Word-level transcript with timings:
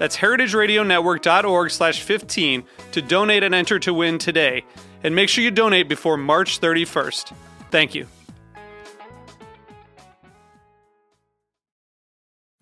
That's 0.00 0.16
heritageradionetwork.org 0.16 1.70
slash 1.70 2.00
15 2.02 2.64
to 2.92 3.02
donate 3.02 3.42
and 3.42 3.54
enter 3.54 3.78
to 3.80 3.92
win 3.92 4.16
today. 4.16 4.64
And 5.04 5.14
make 5.14 5.28
sure 5.28 5.44
you 5.44 5.50
donate 5.50 5.90
before 5.90 6.16
March 6.16 6.58
31st. 6.58 7.34
Thank 7.70 7.94
you. 7.94 8.06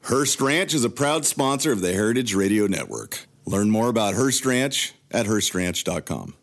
Hearst 0.03 0.41
Ranch 0.41 0.75
is 0.75 0.84
a 0.84 0.91
proud 0.91 1.27
sponsor 1.27 1.70
of 1.70 1.81
the 1.81 1.92
Heritage 1.92 2.34
Radio 2.34 2.66
Network. 2.66 3.20
Learn 3.47 3.70
more 3.70 3.89
about 3.89 4.14
Hearst 4.14 4.44
Ranch 4.44 4.94
at 5.12 5.27
HearstRanch.com. 5.27 6.34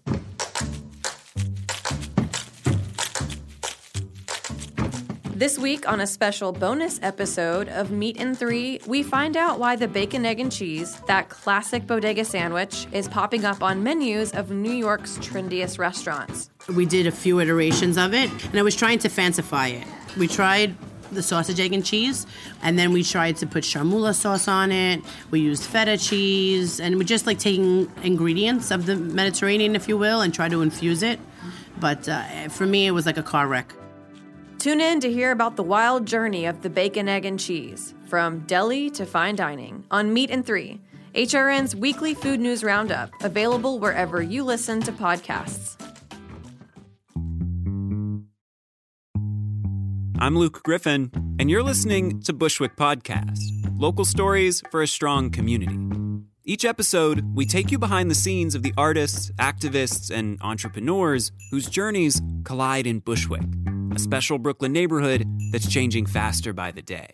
This 5.36 5.60
week, 5.60 5.86
on 5.86 6.00
a 6.00 6.08
special 6.08 6.54
bonus 6.54 6.98
episode 7.04 7.68
of 7.68 7.92
Meat 7.92 8.16
and 8.18 8.40
Three, 8.40 8.80
we 8.88 9.04
find 9.04 9.36
out 9.36 9.60
why 9.60 9.76
the 9.76 9.86
bacon, 9.86 10.26
egg, 10.26 10.40
and 10.40 10.50
cheese, 10.50 10.98
that 11.08 11.28
classic 11.28 11.86
bodega 11.86 12.24
sandwich, 12.24 12.88
is 12.94 13.10
popping 13.10 13.44
up 13.44 13.62
on 13.62 13.84
menus 13.84 14.32
of 14.32 14.52
New 14.52 14.72
York's 14.72 15.18
trendiest 15.18 15.78
restaurants. 15.78 16.50
We 16.74 16.86
did 16.86 17.06
a 17.06 17.12
few 17.12 17.42
iterations 17.42 17.98
of 17.98 18.14
it, 18.14 18.30
and 18.46 18.58
I 18.58 18.62
was 18.62 18.78
trying 18.78 19.00
to 19.00 19.10
fancify 19.10 19.74
it. 19.74 19.86
We 20.18 20.30
tried 20.30 20.74
the 21.12 21.22
sausage, 21.22 21.60
egg, 21.60 21.74
and 21.74 21.86
cheese, 21.86 22.26
and 22.62 22.80
then 22.80 22.94
we 22.94 23.04
tried 23.04 23.36
to 23.38 23.46
put 23.46 23.66
chermoula 23.66 24.14
sauce 24.14 24.48
on 24.48 24.72
it. 24.72 25.02
We 25.32 25.42
used 25.42 25.64
feta 25.64 25.98
cheese, 25.98 26.80
and 26.80 26.96
we're 26.96 27.04
just 27.04 27.28
like 27.28 27.40
taking 27.40 27.92
ingredients 28.04 28.72
of 28.72 28.86
the 28.86 28.96
Mediterranean, 28.96 29.76
if 29.76 29.90
you 29.90 29.98
will, 29.98 30.22
and 30.22 30.34
try 30.34 30.48
to 30.48 30.62
infuse 30.62 31.04
it. 31.04 31.20
But 31.78 32.08
uh, 32.08 32.48
for 32.48 32.66
me, 32.66 32.88
it 32.88 32.92
was 32.92 33.06
like 33.06 33.18
a 33.18 33.24
car 33.24 33.50
wreck. 33.50 33.76
Tune 34.66 34.82
in 34.82 35.00
to 35.02 35.14
hear 35.14 35.30
about 35.30 35.58
the 35.58 35.62
wild 35.62 36.08
journey 36.08 36.48
of 36.48 36.64
the 36.64 36.72
bacon, 36.72 37.08
egg, 37.08 37.24
and 37.24 37.40
cheese, 37.40 37.94
from 38.08 38.40
deli 38.48 38.90
to 38.90 39.06
fine 39.06 39.36
dining, 39.36 39.84
on 39.92 40.12
Meat 40.12 40.32
and 40.32 40.44
Three, 40.44 40.82
HRN's 41.14 41.76
weekly 41.76 42.16
food 42.16 42.40
news 42.40 42.64
roundup, 42.64 43.12
available 43.22 43.78
wherever 43.78 44.24
you 44.24 44.44
listen 44.44 44.82
to 44.82 44.92
podcasts. 44.92 45.80
I'm 50.18 50.36
Luke 50.36 50.64
Griffin, 50.64 51.12
and 51.40 51.48
you're 51.48 51.62
listening 51.62 52.20
to 52.22 52.34
Bushwick 52.34 52.76
Podcast 52.76 53.38
local 53.78 54.04
stories 54.04 54.64
for 54.72 54.82
a 54.82 54.88
strong 54.88 55.30
community. 55.30 55.78
Each 56.44 56.66
episode, 56.66 57.24
we 57.36 57.46
take 57.46 57.70
you 57.72 57.78
behind 57.78 58.10
the 58.10 58.16
scenes 58.16 58.56
of 58.56 58.64
the 58.64 58.74
artists, 58.76 59.32
activists, 59.38 60.10
and 60.10 60.40
entrepreneurs 60.42 61.32
whose 61.52 61.70
journeys 61.70 62.20
collide 62.44 62.88
in 62.88 62.98
Bushwick, 62.98 63.44
a 63.96 64.00
special 64.00 64.38
Brooklyn 64.38 64.74
neighborhood 64.74 65.26
that's 65.52 65.70
changing 65.70 66.06
faster 66.06 66.54
by 66.54 66.72
the 66.72 66.82
day. 66.82 67.08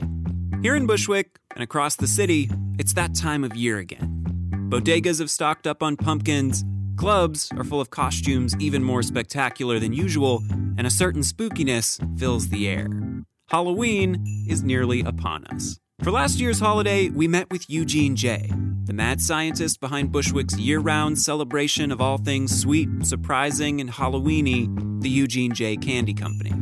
Here 0.62 0.76
in 0.76 0.86
Bushwick 0.86 1.40
and 1.56 1.64
across 1.64 1.96
the 1.96 2.08
city, 2.08 2.50
it's 2.80 2.94
that 2.94 3.16
time 3.16 3.44
of 3.44 3.56
year 3.56 3.78
again. 3.78 4.24
Bodegas 4.70 5.20
have 5.20 5.30
stocked 5.30 5.68
up 5.68 5.84
on 5.84 5.98
pumpkins, 5.98 6.64
clubs 6.96 7.52
are 7.58 7.64
full 7.64 7.82
of 7.82 7.90
costumes 7.90 8.56
even 8.60 8.84
more 8.84 9.04
spectacular 9.04 9.80
than 9.80 9.94
usual, 9.94 10.44
and 10.78 10.88
a 10.88 10.92
certain 10.92 11.22
spookiness 11.22 12.00
fills 12.18 12.50
the 12.50 12.68
air. 12.68 12.88
Halloween 13.50 14.24
is 14.48 14.64
nearly 14.64 15.02
upon 15.02 15.46
us. 15.48 15.80
For 16.04 16.10
last 16.10 16.40
year's 16.40 16.60
holiday, 16.60 17.10
we 17.10 17.28
met 17.28 17.52
with 17.52 17.70
Eugene 17.70 18.16
J., 18.16 18.50
the 18.86 18.94
mad 18.94 19.22
scientist 19.22 19.80
behind 19.80 20.12
Bushwick's 20.12 20.58
year 20.58 20.80
round 20.80 21.20
celebration 21.20 21.92
of 21.92 22.02
all 22.02 22.18
things 22.18 22.60
sweet, 22.60 22.90
surprising, 23.04 23.80
and 23.80 23.90
Halloweeny, 23.90 25.02
the 25.02 25.10
Eugene 25.10 25.54
J. 25.54 25.78
Candy 25.78 26.14
Company. 26.14 26.54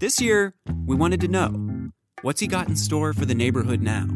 This 0.00 0.20
year, 0.20 0.54
we 0.86 0.94
wanted 0.94 1.20
to 1.22 1.28
know 1.28 1.90
what's 2.22 2.38
he 2.38 2.46
got 2.46 2.68
in 2.68 2.76
store 2.76 3.12
for 3.12 3.24
the 3.24 3.34
neighborhood 3.34 3.82
now? 3.82 4.06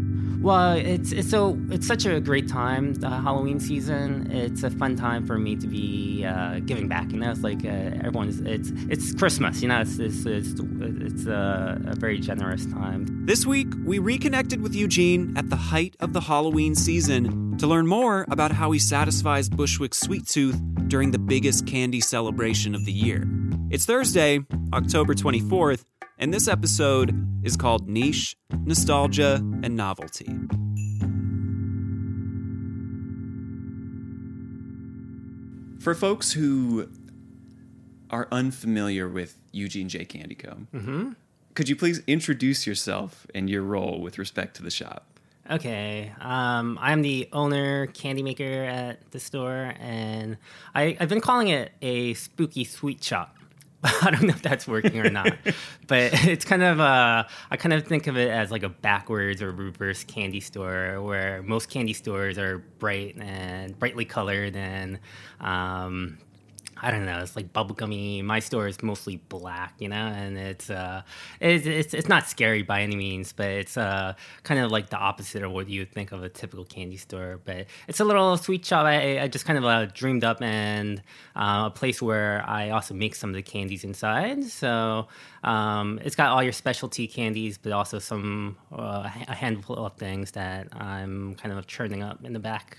Well, 0.41 0.75
it's, 0.75 1.11
it's 1.11 1.29
so 1.29 1.59
it's 1.71 1.89
such 1.89 2.07
a 2.07 2.21
great 2.21 2.47
time, 2.47 2.95
the 2.95 3.11
Halloween 3.11 3.59
season. 3.59 4.31
It's 4.31 4.63
a 4.63 4.71
fun 4.71 4.95
time 4.95 5.27
for 5.27 5.41
me 5.41 5.57
to 5.57 5.67
be 5.67 6.25
uh, 6.25 6.61
giving 6.61 6.87
back. 6.87 7.11
You 7.11 7.19
know, 7.19 7.33
it's 7.33 7.43
like 7.43 7.65
uh, 7.65 7.69
everyone's 7.69 8.39
it's 8.43 8.71
it's 8.89 9.13
Christmas. 9.13 9.61
You 9.61 9.69
know, 9.69 9.81
it's 9.81 9.99
it's 9.99 10.25
it's, 10.25 10.51
it's 10.61 11.27
a, 11.27 11.81
a 11.89 11.97
very 11.97 12.21
generous 12.21 12.65
time. 12.67 13.27
This 13.27 13.45
week, 13.45 13.67
we 13.85 13.99
reconnected 13.99 14.63
with 14.63 14.77
Eugene 14.77 15.37
at 15.37 15.51
the 15.51 15.57
height 15.57 15.97
of 15.99 16.13
the 16.13 16.21
Halloween 16.21 16.77
season 16.77 17.59
to 17.59 17.67
learn 17.67 17.89
more 17.89 18.25
about 18.31 18.53
how 18.53 18.71
he 18.71 18.79
satisfies 18.79 19.49
Bushwick's 19.49 19.99
sweet 19.99 20.29
tooth 20.29 20.61
during 20.87 21.11
the 21.11 21.19
biggest 21.19 21.67
candy 21.67 22.01
celebration 22.01 22.77
of 22.77 22.85
the 22.85 22.93
year. 22.93 23.25
It's 23.71 23.87
Thursday, 23.87 24.41
October 24.73 25.15
24th, 25.15 25.85
and 26.19 26.33
this 26.33 26.49
episode 26.49 27.15
is 27.45 27.57
called 27.57 27.89
Niche, 27.89 28.37
Nostalgia, 28.65 29.35
and 29.63 29.77
Novelty. 29.77 30.29
For 35.81 35.95
folks 35.97 36.33
who 36.33 36.89
are 38.11 38.29
unfamiliar 38.31 39.09
with 39.09 39.37
Eugene 39.51 39.89
J. 39.89 40.05
Candy 40.05 40.37
Co., 40.37 40.57
Mm-hmm. 40.73 41.11
could 41.55 41.69
you 41.69 41.75
please 41.75 42.03
introduce 42.07 42.67
yourself 42.67 43.27
and 43.35 43.51
your 43.51 43.63
role 43.63 44.01
with 44.01 44.17
respect 44.19 44.55
to 44.57 44.63
the 44.63 44.71
shop? 44.71 45.07
Okay, 45.51 46.13
um, 46.21 46.79
I'm 46.81 47.03
the 47.03 47.29
owner, 47.33 47.89
candy 47.89 48.23
maker 48.23 48.45
at 48.45 49.11
the 49.11 49.19
store, 49.19 49.75
and 49.81 50.37
I, 50.73 50.97
I've 51.01 51.09
been 51.09 51.21
calling 51.21 51.49
it 51.49 51.73
a 51.83 52.15
spooky 52.15 52.63
sweet 52.65 53.03
shop. 53.03 53.37
I 54.03 54.11
don't 54.11 54.23
know 54.23 54.29
if 54.29 54.43
that's 54.43 54.69
working 54.69 54.99
or 54.99 55.11
not, 55.11 55.37
but 55.89 56.13
it's 56.27 56.45
kind 56.45 56.63
of 56.63 56.79
uh, 56.79 57.25
I 57.51 57.57
kind 57.57 57.73
of 57.73 57.85
think 57.85 58.07
of 58.07 58.17
it 58.17 58.31
as 58.31 58.51
like 58.51 58.63
a 58.63 58.69
backwards 58.69 59.43
or 59.43 59.51
reverse 59.51 60.05
candy 60.05 60.41
store, 60.41 61.03
where 61.03 61.43
most 61.43 61.69
candy 61.69 61.93
stores 61.93 62.39
are 62.39 62.59
bright 62.79 63.17
and 63.19 63.77
brightly 63.79 64.05
colored 64.05 64.55
and 64.55 65.01
um, 65.41 66.19
I 66.85 66.91
don't 66.91 67.07
know. 67.07 67.21
It's 67.21 67.37
like 67.37 67.53
bubblegummy. 67.53 68.25
My 68.25 68.41
store 68.41 68.67
is 68.67 68.83
mostly 68.83 69.17
black, 69.29 69.75
you 69.79 69.89
know, 69.89 69.95
and 69.95 70.37
it's 70.37 70.69
uh, 70.69 71.03
it's, 71.41 71.65
it's 71.65 71.95
it's 71.95 72.09
not 72.09 72.29
scary 72.29 72.63
by 72.63 72.83
any 72.83 72.97
means, 72.97 73.33
but 73.33 73.47
it's 73.47 73.77
uh, 73.77 74.15
kind 74.43 74.59
of 74.59 74.73
like 74.73 74.91
the 74.91 74.97
opposite 74.97 75.45
of 75.45 75.53
what 75.53 75.69
you 75.69 75.85
think 75.85 76.11
of 76.11 76.25
a 76.25 76.29
typical 76.29 76.65
candy 76.65 76.97
store. 76.97 77.41
But 77.45 77.67
it's 77.87 78.01
a 78.01 78.05
little 78.05 78.37
sweet 78.37 78.67
shop. 78.67 78.85
I, 78.85 79.21
I 79.21 79.29
just 79.29 79.45
kind 79.45 79.59
of 79.59 79.65
uh, 79.65 79.87
dreamed 79.95 80.25
up 80.25 80.43
and 80.43 81.01
uh, 81.37 81.65
a 81.67 81.71
place 81.71 82.03
where 82.03 82.45
I 82.49 82.71
also 82.71 82.95
make 82.95 83.15
some 83.15 83.31
of 83.31 83.37
the 83.37 83.43
candies 83.43 83.85
inside. 83.85 84.43
So 84.45 85.07
um, 85.45 86.01
it's 86.03 86.17
got 86.17 86.31
all 86.31 86.43
your 86.43 86.53
specialty 86.53 87.07
candies, 87.07 87.59
but 87.59 87.71
also 87.71 88.01
some 88.01 88.57
uh, 88.73 89.09
a 89.29 89.35
handful 89.35 89.77
of 89.77 89.95
things 89.95 90.33
that 90.33 90.69
I'm 90.73 91.37
kind 91.37 91.57
of 91.57 91.65
churning 91.69 92.03
up 92.03 92.25
in 92.25 92.33
the 92.33 92.41
back. 92.41 92.79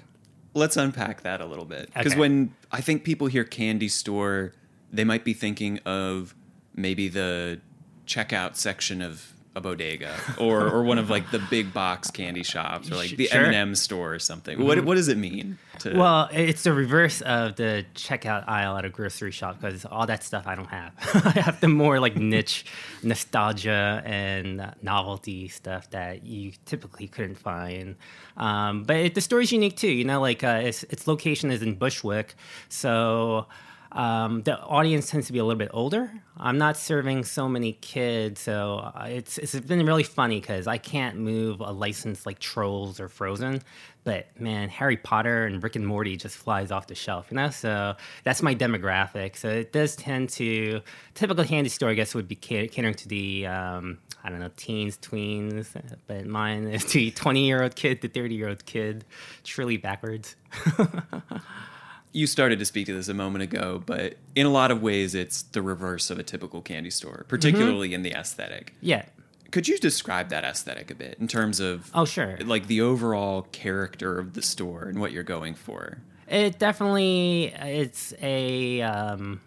Let's 0.53 0.77
unpack 0.77 1.21
that 1.21 1.41
a 1.41 1.45
little 1.45 1.65
bit. 1.65 1.88
Because 1.94 2.13
Okay. 2.13 2.19
when 2.19 2.53
I 2.71 2.81
think 2.81 3.03
people 3.03 3.27
hear 3.27 3.44
candy 3.44 3.88
store, 3.88 4.53
they 4.91 5.03
might 5.03 5.23
be 5.23 5.33
thinking 5.33 5.79
of 5.85 6.35
maybe 6.75 7.07
the 7.07 7.59
checkout 8.05 8.55
section 8.55 9.01
of 9.01 9.33
a 9.55 9.61
bodega 9.61 10.15
or, 10.39 10.67
or 10.67 10.83
one 10.83 10.97
of 10.97 11.11
like 11.11 11.29
the 11.29 11.38
big 11.38 11.71
box 11.73 12.09
candy 12.09 12.41
shops 12.41 12.89
or 12.89 12.95
like 12.95 13.15
the 13.15 13.27
Sure. 13.27 13.45
M&M 13.45 13.75
store 13.75 14.13
or 14.13 14.17
something. 14.19 14.63
What, 14.63 14.83
what 14.83 14.95
does 14.95 15.09
it 15.09 15.17
mean? 15.17 15.59
To, 15.79 15.95
Well, 15.95 16.27
it's 16.31 16.63
the 16.63 16.73
reverse 16.73 17.21
of 17.21 17.55
the 17.55 17.85
checkout 17.94 18.47
aisle 18.47 18.77
at 18.77 18.85
a 18.85 18.89
grocery 18.89 19.31
shop 19.31 19.61
because 19.61 19.85
all 19.85 20.07
that 20.07 20.23
stuff 20.23 20.47
I 20.47 20.55
don't 20.55 20.69
have. 20.69 20.91
I 21.38 21.39
have 21.39 21.61
the 21.61 21.67
more 21.67 22.00
like 22.00 22.15
niche 22.15 22.65
nostalgia 23.03 24.01
and 24.05 24.73
novelty 24.81 25.47
stuff 25.50 25.89
that 25.91 26.25
you 26.25 26.53
typically 26.65 27.07
couldn't 27.07 27.35
find. 27.38 27.95
Um, 28.38 28.83
but 28.83 28.95
it, 28.97 29.15
the 29.15 29.21
store's 29.21 29.51
unique 29.51 29.77
too. 29.77 29.91
You 29.91 30.03
know, 30.03 30.19
like 30.19 30.44
uh, 30.44 30.61
its 30.63 30.81
its 30.83 31.07
location 31.07 31.51
is 31.51 31.61
in 31.61 31.75
Bushwick, 31.75 32.33
so. 32.69 33.45
Um, 33.93 34.41
the 34.41 34.59
audience 34.59 35.09
tends 35.09 35.27
to 35.27 35.33
be 35.33 35.39
a 35.39 35.43
little 35.43 35.57
bit 35.57 35.69
older. 35.71 36.11
I'm 36.37 36.57
not 36.57 36.77
serving 36.77 37.25
so 37.25 37.47
many 37.47 37.73
kids, 37.73 38.41
so 38.41 38.91
uh, 38.95 39.05
it's 39.07 39.37
it's 39.37 39.57
been 39.59 39.85
really 39.85 40.03
funny 40.03 40.39
because 40.39 40.65
I 40.65 40.79
can't 40.79 41.17
move 41.17 41.59
a 41.59 41.71
license 41.71 42.25
like 42.25 42.39
Trolls 42.39 42.99
or 42.99 43.07
Frozen, 43.07 43.61
but 44.03 44.27
man, 44.39 44.69
Harry 44.69 44.97
Potter 44.97 45.45
and 45.45 45.61
Rick 45.61 45.75
and 45.75 45.85
Morty 45.85 46.17
just 46.17 46.37
flies 46.37 46.71
off 46.71 46.87
the 46.87 46.95
shelf, 46.95 47.27
you 47.29 47.37
know. 47.37 47.51
So 47.51 47.95
that's 48.23 48.41
my 48.41 48.55
demographic. 48.55 49.37
So 49.37 49.49
it 49.49 49.71
does 49.71 49.95
tend 49.95 50.29
to 50.31 50.81
typical 51.13 51.45
candy 51.45 51.69
store, 51.69 51.89
I 51.89 51.93
guess, 51.93 52.15
would 52.15 52.27
be 52.27 52.35
catering 52.35 52.95
to 52.95 53.07
the 53.07 53.45
um, 53.45 53.99
I 54.23 54.29
don't 54.29 54.39
know 54.39 54.49
teens, 54.57 54.97
tweens, 54.97 55.67
but 56.07 56.25
mine 56.25 56.65
is 56.65 56.85
the 56.85 57.11
20 57.15 57.45
year 57.45 57.61
old 57.61 57.75
kid, 57.75 58.01
the 58.01 58.07
30 58.07 58.33
year 58.33 58.49
old 58.49 58.65
kid. 58.65 59.05
Truly 59.43 59.77
backwards. 59.77 60.35
you 62.13 62.27
started 62.27 62.60
to 62.60 62.65
speak 62.65 62.86
to 62.86 62.94
this 62.94 63.10
a 63.10 63.13
moment 63.13 63.44
ago, 63.44 63.81
but 63.86 64.15
in 64.36 64.45
a 64.45 64.50
lot 64.50 64.71
of 64.71 64.81
ways, 64.81 65.15
it's 65.15 65.42
the 65.42 65.62
reverse 65.62 66.10
of 66.10 66.19
a 66.19 66.24
typical 66.24 66.62
candy 66.62 66.92
store, 66.92 67.25
particularly 67.27 67.89
mm-hmm. 67.89 67.95
in 67.95 68.04
the 68.04 68.13
aesthetic. 68.13 68.75
Yeah. 68.81 69.06
Could 69.51 69.68
you 69.68 69.77
describe 69.77 70.30
that 70.30 70.44
aesthetic 70.44 70.89
a 70.89 70.95
bit 70.95 71.18
in 71.19 71.27
terms 71.27 71.60
of 71.60 71.92
oh 71.94 72.06
sure 72.06 72.38
like 72.44 72.65
the 72.65 72.81
overall 72.81 73.44
character 73.51 74.18
of 74.18 74.33
the 74.33 74.42
store 74.42 74.86
and 74.86 75.00
what 75.00 75.12
you're 75.12 75.21
going 75.21 75.54
for? 75.54 76.00
It 76.27 76.57
definitely 76.57 77.54
it's 77.56 78.13
a 78.19 78.81
um, 78.81 79.42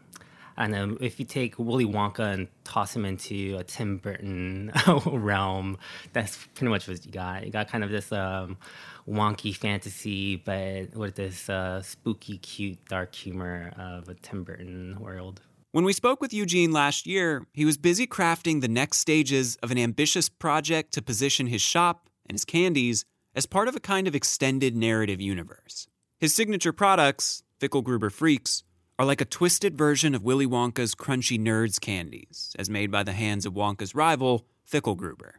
I 0.57 0.69
don't 0.69 0.71
know 0.71 0.99
if 1.01 1.19
you 1.19 1.27
take 1.27 1.59
Willy 1.59 1.85
Wonka 1.85 2.33
and 2.33 2.49
toss 2.63 2.95
him 2.95 3.05
into 3.05 3.57
a 3.59 3.65
Tim 3.65 3.99
Burton 3.99 4.73
realm, 5.07 5.77
that's 6.13 6.37
pretty 6.55 6.71
much 6.71 6.87
what 6.87 7.05
you 7.05 7.11
got. 7.13 7.45
You 7.45 7.51
got 7.51 7.69
kind 7.69 7.83
of 7.83 7.91
this 7.91 8.13
um, 8.13 8.59
wonky 9.08 9.55
fantasy, 9.55 10.37
but 10.37 10.94
with 10.94 11.14
this 11.14 11.49
uh, 11.49 11.82
spooky, 11.82 12.38
cute, 12.38 12.85
dark 12.88 13.14
humor 13.14 13.73
of 13.79 14.08
a 14.08 14.14
Tim 14.14 14.44
Burton 14.44 14.97
world. 14.99 15.41
When 15.73 15.85
we 15.85 15.93
spoke 15.93 16.20
with 16.20 16.32
Eugene 16.32 16.73
last 16.73 17.06
year, 17.06 17.47
he 17.53 17.64
was 17.64 17.76
busy 17.76 18.06
crafting 18.06 18.61
the 18.61 18.69
next 18.69 18.99
stages 18.99 19.56
of 19.62 19.70
an 19.70 19.79
ambitious 19.79 20.29
project 20.29 20.93
to 20.94 21.03
position 21.03 21.49
his 21.49 21.62
shop 21.62 22.08
and 22.26 22.35
his 22.35 22.44
candies 22.44 23.05
as 23.35 23.47
part 23.47 23.69
of 23.69 23.76
a 23.76 23.81
kind 23.81 24.08
of 24.08 24.14
extended 24.14 24.75
narrative 24.75 25.20
universe. 25.20 25.87
His 26.19 26.35
signature 26.35 26.73
products, 26.73 27.43
Fickelgruber 27.61 28.11
Freaks, 28.11 28.64
are 28.99 29.05
like 29.05 29.20
a 29.20 29.26
twisted 29.26 29.76
version 29.76 30.14
of 30.14 30.25
Willy 30.25 30.47
Wonka's 30.47 30.94
crunchy 30.94 31.38
nerds 31.38 31.79
candies, 31.79 32.56
as 32.58 32.70
made 32.70 32.91
by 32.91 33.03
the 33.03 33.12
hands 33.12 33.44
of 33.44 33.53
Wonka's 33.53 33.94
rival, 33.94 34.47
Fickelgruber. 34.67 35.32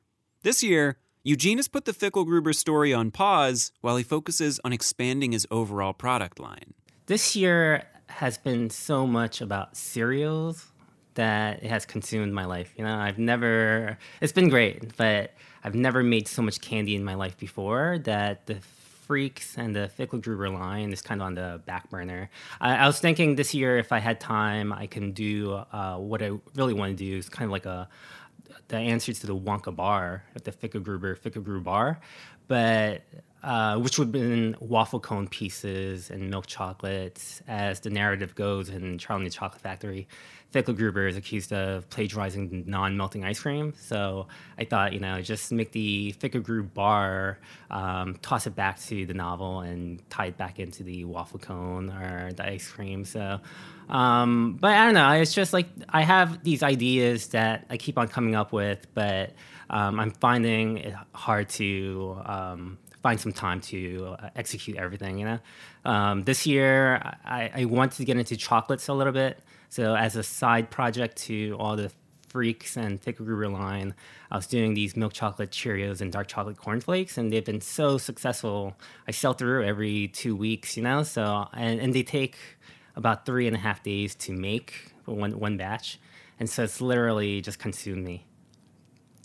This 0.43 0.61
year, 0.61 0.97
Eugene 1.27 1.57
has 1.57 1.67
put 1.67 1.83
the 1.83 1.91
Fickelgruber 1.91 2.55
story 2.55 2.93
on 2.93 3.11
pause 3.11 3.73
while 3.81 3.97
he 3.97 4.03
focuses 4.03 4.61
on 4.63 4.71
expanding 4.71 5.33
his 5.33 5.45
overall 5.51 5.91
product 5.91 6.39
line. 6.39 6.73
This 7.07 7.35
year 7.35 7.83
has 8.07 8.37
been 8.37 8.69
so 8.69 9.05
much 9.05 9.41
about 9.41 9.75
cereals 9.75 10.67
that 11.15 11.61
it 11.63 11.69
has 11.69 11.85
consumed 11.85 12.31
my 12.31 12.45
life. 12.45 12.73
You 12.77 12.85
know, 12.85 12.95
I've 12.95 13.19
never, 13.19 13.97
it's 14.21 14.31
been 14.31 14.47
great, 14.47 14.95
but 14.95 15.33
I've 15.65 15.75
never 15.75 16.01
made 16.01 16.29
so 16.29 16.41
much 16.41 16.61
candy 16.61 16.95
in 16.95 17.03
my 17.03 17.15
life 17.15 17.37
before 17.37 17.99
that 18.05 18.45
the 18.45 18.59
Freaks 19.07 19.57
and 19.57 19.75
the 19.75 19.91
Fickelgruber 19.99 20.53
line 20.57 20.93
is 20.93 21.01
kind 21.01 21.21
of 21.21 21.25
on 21.25 21.35
the 21.35 21.61
back 21.65 21.89
burner. 21.89 22.29
I, 22.61 22.75
I, 22.75 22.87
was 22.87 22.99
thinking 22.99 23.35
this 23.35 23.53
year, 23.53 23.77
if 23.77 23.91
I 23.91 23.99
had 23.99 24.21
time, 24.21 24.71
I 24.71 24.87
can 24.87 25.11
do 25.11 25.53
uh, 25.53 25.97
what 25.97 26.21
I 26.21 26.31
really 26.55 26.73
want 26.73 26.97
to 26.97 27.03
do 27.03 27.17
is 27.17 27.27
kind 27.27 27.45
of 27.45 27.51
like 27.51 27.65
a 27.65 27.89
the 28.67 28.77
answer 28.77 29.13
to 29.13 29.27
the 29.27 29.35
Wonka 29.35 29.75
bar, 29.75 30.23
at 30.35 30.43
the 30.43 30.51
Fickelgruber 30.51 31.17
Fickelgruber 31.17 31.63
bar, 31.63 31.99
but 32.47 33.01
uh, 33.43 33.77
which 33.77 33.97
would 33.97 34.07
have 34.07 34.11
been 34.11 34.55
waffle 34.59 34.99
cone 34.99 35.27
pieces 35.27 36.09
and 36.09 36.29
milk 36.29 36.47
chocolates, 36.47 37.41
as 37.47 37.79
the 37.79 37.89
narrative 37.89 38.35
goes 38.35 38.69
in 38.69 38.97
Charlie 38.97 39.23
and 39.23 39.31
the 39.31 39.35
Chocolate 39.35 39.61
Factory. 39.61 40.07
Fickelgruber 40.53 41.09
is 41.09 41.17
accused 41.17 41.51
of 41.51 41.89
plagiarizing 41.89 42.63
non-melting 42.65 43.23
ice 43.25 43.39
cream. 43.39 43.73
So 43.77 44.27
I 44.57 44.63
thought, 44.63 44.93
you 44.93 44.99
know, 44.99 45.21
just 45.21 45.51
make 45.51 45.71
the 45.73 46.13
Fickelgruber 46.19 46.73
bar, 46.73 47.39
um, 47.69 48.15
toss 48.21 48.47
it 48.47 48.55
back 48.55 48.79
to 48.83 49.05
the 49.05 49.13
novel, 49.13 49.59
and 49.59 50.01
tie 50.09 50.27
it 50.27 50.37
back 50.37 50.57
into 50.59 50.83
the 50.83 51.03
waffle 51.03 51.39
cone 51.39 51.91
or 51.91 52.31
the 52.31 52.47
ice 52.47 52.69
cream. 52.69 53.03
So, 53.03 53.41
um, 53.89 54.57
but 54.59 54.71
I 54.71 54.85
don't 54.85 54.93
know. 54.93 55.11
It's 55.11 55.33
just 55.33 55.51
like 55.51 55.67
I 55.89 56.01
have 56.03 56.43
these 56.43 56.63
ideas 56.63 57.27
that 57.29 57.65
I 57.69 57.77
keep 57.77 57.97
on 57.97 58.07
coming 58.07 58.33
up 58.33 58.53
with, 58.53 58.87
but 58.93 59.33
um, 59.69 59.99
I'm 59.99 60.11
finding 60.11 60.77
it 60.77 60.93
hard 61.13 61.49
to 61.49 62.21
um, 62.25 62.77
find 63.01 63.19
some 63.19 63.31
time 63.31 63.61
to 63.61 64.15
uh, 64.19 64.29
execute 64.35 64.77
everything. 64.77 65.17
You 65.17 65.25
know, 65.25 65.39
um, 65.85 66.23
this 66.23 66.45
year 66.45 66.95
I, 67.25 67.51
I 67.53 67.65
wanted 67.65 67.97
to 67.97 68.05
get 68.05 68.17
into 68.17 68.35
chocolates 68.35 68.87
a 68.87 68.93
little 68.93 69.13
bit. 69.13 69.39
So 69.69 69.95
as 69.95 70.15
a 70.15 70.23
side 70.23 70.69
project 70.69 71.17
to 71.23 71.55
all 71.59 71.75
the 71.75 71.91
Freaks 72.29 72.77
and 72.77 73.01
Fickelgruber 73.01 73.51
line, 73.51 73.95
I 74.29 74.35
was 74.35 74.47
doing 74.47 74.73
these 74.73 74.95
milk 74.95 75.13
chocolate 75.13 75.51
Cheerios 75.51 76.01
and 76.01 76.11
dark 76.11 76.27
chocolate 76.27 76.57
cornflakes, 76.57 77.17
and 77.17 77.31
they've 77.31 77.43
been 77.43 77.61
so 77.61 77.97
successful. 77.97 78.75
I 79.07 79.11
sell 79.11 79.33
through 79.33 79.63
every 79.65 80.09
two 80.09 80.35
weeks, 80.35 80.77
you 80.77 80.83
know. 80.83 81.03
So 81.03 81.47
and, 81.53 81.79
and 81.79 81.93
they 81.93 82.03
take 82.03 82.37
about 82.95 83.25
three 83.25 83.47
and 83.47 83.55
a 83.55 83.59
half 83.59 83.81
days 83.81 84.13
to 84.15 84.33
make 84.33 84.91
one 85.05 85.39
one 85.39 85.57
batch, 85.57 85.99
and 86.39 86.49
so 86.49 86.63
it's 86.63 86.81
literally 86.81 87.41
just 87.41 87.59
consumed 87.59 88.03
me. 88.03 88.26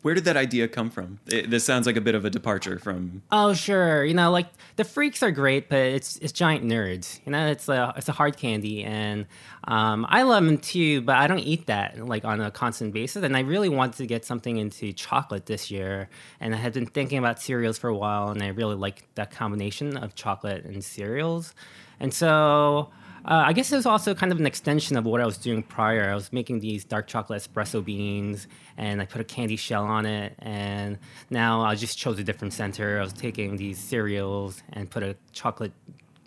Where 0.03 0.15
did 0.15 0.25
that 0.25 0.37
idea 0.37 0.67
come 0.67 0.91
from? 0.91 1.21
It, 1.29 1.49
this 1.49 1.65
sounds 1.65 1.87
like 1.87 1.97
a 1.97 2.01
bit 2.01 2.17
of 2.17 2.25
a 2.25 2.31
departure 2.31 2.79
from. 2.81 3.23
Oh 3.31 3.55
sure, 3.55 4.05
you 4.05 4.15
know, 4.15 4.33
like 4.33 4.49
the 4.75 4.83
freaks 4.83 5.23
are 5.23 5.31
great, 5.31 5.69
but 5.69 5.79
it's 5.79 6.17
it's 6.19 6.33
giant 6.33 6.65
nerds. 6.65 7.21
You 7.25 7.31
know, 7.31 7.47
it's 7.47 7.69
a 7.69 7.95
it's 7.97 8.09
a 8.09 8.13
hard 8.13 8.37
candy, 8.37 8.83
and 8.83 9.27
um, 9.65 10.05
I 10.09 10.23
love 10.23 10.45
them 10.45 10.59
too. 10.59 11.03
But 11.03 11.17
I 11.17 11.29
don't 11.29 11.39
eat 11.39 11.67
that 11.67 12.05
like 12.05 12.25
on 12.25 12.41
a 12.41 12.51
constant 12.51 12.93
basis. 12.93 13.23
And 13.23 13.37
I 13.37 13.41
really 13.41 13.69
wanted 13.69 13.97
to 13.99 14.07
get 14.07 14.25
something 14.25 14.57
into 14.57 14.93
chocolate 14.93 15.47
this 15.47 15.71
year, 15.71 16.09
and 16.41 16.53
I 16.53 16.59
had 16.59 16.73
been 16.73 16.87
thinking 16.87 17.19
about 17.19 17.41
cereals 17.41 17.79
for 17.79 17.89
a 17.89 17.97
while, 17.97 18.31
and 18.31 18.43
I 18.43 18.49
really 18.49 18.75
like 18.75 19.07
that 19.15 19.31
combination 19.31 19.97
of 19.97 20.17
chocolate 20.17 20.65
and 20.65 20.85
cereals, 20.85 21.55
and 22.01 22.13
so. 22.13 22.91
Uh, 23.25 23.45
I 23.47 23.53
guess 23.53 23.71
it 23.71 23.77
was 23.77 23.87
also 23.87 24.15
kind 24.15 24.33
of 24.33 24.41
an 24.41 24.47
extension 24.47 24.97
of 24.97 25.05
what 25.05 25.21
I 25.21 25.27
was 25.27 25.39
doing 25.39 25.63
prior. 25.63 26.11
I 26.11 26.15
was 26.15 26.33
making 26.33 26.61
these 26.61 26.85
dark 26.85 27.07
chocolate 27.07 27.41
espresso 27.41 27.85
beans, 27.85 28.49
and 28.77 29.01
I 29.01 29.07
put 29.07 29.21
a 29.21 29.25
candy 29.25 29.57
shell 29.57 29.85
on 29.85 30.07
it. 30.07 30.35
And 30.41 30.99
now 31.31 31.63
I 31.63 31.77
just 31.77 31.97
chose 31.97 32.19
a 32.19 32.25
different 32.25 32.53
center. 32.53 32.99
I 32.99 33.03
was 33.03 33.13
taking 33.13 33.57
these 33.57 33.79
cereals 33.79 34.63
and 34.73 34.91
put 34.91 35.03
a 35.03 35.17
chocolate 35.33 35.73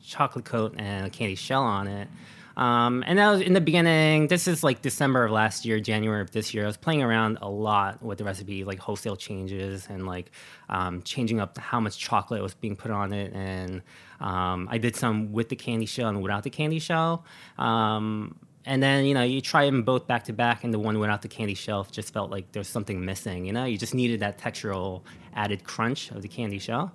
chocolate 0.02 0.46
coat 0.46 0.76
and 0.78 1.08
a 1.08 1.10
candy 1.10 1.36
shell 1.36 1.64
on 1.64 1.88
it. 1.88 2.08
Um, 2.58 3.04
and 3.06 3.20
that 3.20 3.30
was 3.32 3.42
in 3.42 3.54
the 3.54 3.62
beginning. 3.62 4.28
This 4.28 4.48
is 4.48 4.64
like 4.64 4.82
December 4.82 5.26
of 5.26 5.32
last 5.32 5.66
year, 5.66 5.80
January 5.80 6.22
of 6.22 6.32
this 6.32 6.54
year. 6.54 6.64
I 6.64 6.68
was 6.68 6.78
playing 6.78 7.04
around 7.04 7.40
a 7.42 7.50
lot 7.50 8.02
with 8.02 8.18
the 8.18 8.24
recipe, 8.24 8.64
like 8.64 8.80
wholesale 8.80 9.18
changes 9.18 9.88
and 9.90 10.06
like 10.06 10.32
um, 10.70 11.02
changing 11.02 11.42
up 11.42 11.58
how 11.58 11.82
much 11.82 11.98
chocolate 11.98 12.42
was 12.42 12.54
being 12.54 12.78
put 12.78 12.92
on 12.92 13.12
it. 13.12 13.34
And 13.34 13.82
um, 14.20 14.68
I 14.72 14.78
did 14.78 14.96
some 14.96 15.32
with 15.32 15.50
the 15.50 15.56
candy 15.56 15.86
shell 15.86 16.10
and 16.10 16.22
without 16.22 16.44
the 16.44 16.50
candy 16.50 16.80
shell. 16.80 17.26
Um, 17.58 18.36
and 18.66 18.82
then 18.82 19.06
you 19.06 19.14
know 19.14 19.24
you 19.24 19.42
try 19.42 19.66
them 19.66 19.84
both 19.84 20.08
back 20.08 20.24
to 20.26 20.34
back, 20.34 20.64
and 20.64 20.74
the 20.74 20.80
one 20.80 21.00
without 21.00 21.22
the 21.22 21.28
candy 21.28 21.54
shell 21.54 21.86
just 21.92 22.14
felt 22.14 22.32
like 22.32 22.52
there's 22.52 22.68
something 22.68 23.06
missing. 23.06 23.46
You 23.46 23.54
know, 23.54 23.66
you 23.66 23.78
just 23.78 23.94
needed 23.94 24.22
that 24.22 24.38
textural 24.40 25.02
added 25.36 25.64
crunch 25.64 26.12
of 26.12 26.22
the 26.22 26.28
candy 26.28 26.60
shell. 26.60 26.92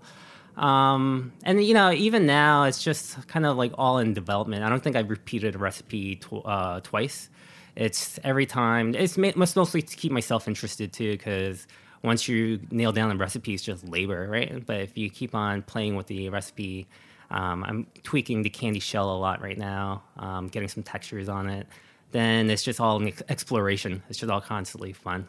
Um, 0.56 1.32
and 1.44 1.64
you 1.64 1.74
know, 1.74 1.92
even 1.92 2.26
now, 2.26 2.64
it's 2.64 2.82
just 2.82 3.26
kind 3.28 3.46
of 3.46 3.56
like 3.56 3.72
all 3.78 3.98
in 3.98 4.14
development. 4.14 4.64
I 4.64 4.68
don't 4.68 4.82
think 4.82 4.96
I've 4.96 5.10
repeated 5.10 5.54
a 5.54 5.58
recipe 5.58 6.16
tw- 6.16 6.44
uh, 6.44 6.80
twice. 6.80 7.30
It's 7.76 8.18
every 8.24 8.46
time. 8.46 8.94
It's 8.94 9.16
mostly 9.16 9.80
to 9.80 9.96
keep 9.96 10.12
myself 10.12 10.48
interested 10.48 10.92
too, 10.92 11.12
because 11.12 11.66
once 12.02 12.28
you 12.28 12.60
nail 12.70 12.92
down 12.92 13.10
the 13.10 13.16
recipe, 13.16 13.54
it's 13.54 13.62
just 13.62 13.88
labor, 13.88 14.28
right? 14.28 14.64
But 14.66 14.80
if 14.80 14.98
you 14.98 15.08
keep 15.08 15.34
on 15.34 15.62
playing 15.62 15.96
with 15.96 16.08
the 16.08 16.28
recipe, 16.30 16.88
um, 17.30 17.64
I'm 17.64 17.86
tweaking 18.02 18.42
the 18.42 18.50
candy 18.50 18.80
shell 18.80 19.14
a 19.14 19.18
lot 19.18 19.40
right 19.40 19.58
now, 19.58 20.02
um, 20.16 20.48
getting 20.48 20.68
some 20.68 20.82
textures 20.82 21.28
on 21.28 21.48
it. 21.48 21.66
Then 22.12 22.50
it's 22.50 22.62
just 22.62 22.80
all 22.80 23.00
an 23.00 23.12
exploration. 23.28 24.02
It's 24.08 24.18
just 24.18 24.30
all 24.30 24.40
constantly 24.40 24.92
fun. 24.92 25.28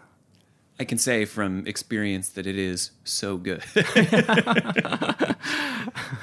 I 0.80 0.84
can 0.84 0.98
say 0.98 1.26
from 1.26 1.68
experience 1.68 2.30
that 2.30 2.48
it 2.48 2.58
is 2.58 2.92
so 3.04 3.38
good. 3.38 3.64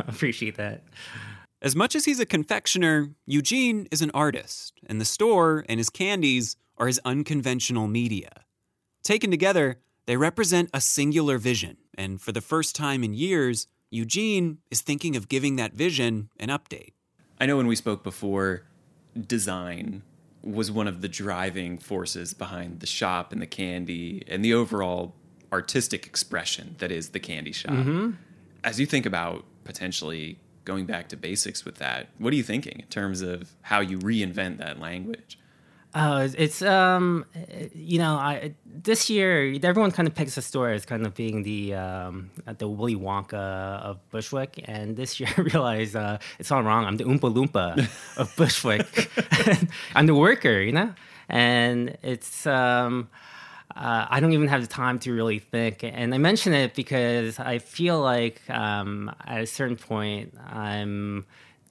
Appreciate 0.08 0.56
that. 0.56 0.82
As 1.62 1.76
much 1.76 1.94
as 1.94 2.04
he's 2.04 2.20
a 2.20 2.26
confectioner, 2.26 3.11
Eugene 3.26 3.88
is 3.90 4.02
an 4.02 4.11
artist, 4.14 4.75
and 4.87 5.00
the 5.00 5.04
store 5.04 5.64
and 5.68 5.78
his 5.78 5.90
candies 5.90 6.56
are 6.76 6.87
his 6.87 7.00
unconventional 7.04 7.88
media. 7.88 8.30
Taken 9.02 9.30
together, 9.30 9.78
they 10.06 10.16
represent 10.16 10.70
a 10.73 10.80
singular 10.80 11.38
vision, 11.38 11.76
and 11.97 12.20
for 12.20 12.32
the 12.32 12.40
first 12.40 12.76
time 12.76 13.04
in 13.04 13.14
years, 13.14 13.66
Eugene 13.90 14.59
is 14.71 14.80
thinking 14.80 15.16
of 15.16 15.28
giving 15.28 15.57
that 15.57 15.73
vision 15.73 16.30
an 16.38 16.49
update. 16.49 16.92
I 17.40 17.47
know 17.47 17.57
when 17.57 17.66
we 17.66 17.76
spoke 17.76 18.02
before, 18.02 18.64
design 19.26 20.02
was 20.42 20.71
one 20.71 20.87
of 20.87 21.00
the 21.00 21.09
driving 21.09 21.78
forces 21.78 22.35
behind 22.35 22.80
the 22.80 22.87
shop 22.87 23.33
and 23.33 23.42
the 23.42 23.47
candy 23.47 24.23
and 24.28 24.45
the 24.45 24.54
overall 24.54 25.14
artistic 25.52 26.07
expression 26.07 26.76
that 26.78 26.92
is 26.92 27.11
the 27.11 27.21
candy 27.21 27.52
shop. 27.52 27.73
Mm-hmm. 27.73 28.11
As 28.64 28.78
you 28.78 28.87
think 28.87 29.07
about 29.07 29.45
potentially 29.64 30.38
going 30.68 30.85
back 30.85 31.09
to 31.09 31.16
basics 31.16 31.64
with 31.64 31.76
that. 31.76 32.09
What 32.18 32.30
are 32.33 32.37
you 32.37 32.42
thinking 32.42 32.80
in 32.80 32.87
terms 32.88 33.23
of 33.23 33.57
how 33.62 33.80
you 33.80 33.99
reinvent 33.99 34.59
that 34.59 34.78
language? 34.78 35.38
Oh, 35.95 36.28
it's, 36.37 36.61
um, 36.62 37.25
you 37.75 37.99
know, 37.99 38.14
I 38.14 38.54
this 38.66 39.11
year 39.11 39.59
everyone 39.62 39.90
kind 39.90 40.07
of 40.07 40.14
picks 40.14 40.37
a 40.37 40.42
store 40.42 40.71
as 40.71 40.85
kind 40.85 41.07
of 41.07 41.14
being 41.14 41.42
the 41.42 41.75
um, 41.75 42.30
the 42.59 42.68
Willy 42.68 42.95
Wonka 42.95 43.35
of 43.35 43.99
Bushwick, 44.11 44.62
and 44.64 44.97
this 44.97 45.18
year 45.18 45.28
I 45.37 45.40
realized 45.40 45.97
uh, 45.97 46.18
it's 46.38 46.50
all 46.52 46.62
wrong. 46.62 46.85
I'm 46.85 46.97
the 46.97 47.04
Oompa 47.04 47.33
Loompa 47.33 47.88
of 48.18 48.35
Bushwick. 48.37 49.11
I'm 49.95 50.07
the 50.07 50.14
worker, 50.14 50.61
you 50.61 50.73
know, 50.73 50.95
and 51.28 51.97
it's 52.02 52.47
um. 52.47 53.09
Uh, 53.76 54.07
I 54.09 54.18
don't 54.18 54.33
even 54.33 54.49
have 54.49 54.62
the 54.62 54.66
time 54.66 54.99
to 55.00 55.12
really 55.12 55.38
think. 55.38 55.85
And 55.85 56.12
I 56.12 56.18
mention 56.18 56.52
it 56.52 56.75
because 56.75 57.38
I 57.38 57.59
feel 57.59 58.00
like 58.00 58.40
um, 58.50 59.14
at 59.25 59.42
a 59.42 59.47
certain 59.47 59.76
point, 59.76 60.35
I'm 60.49 61.26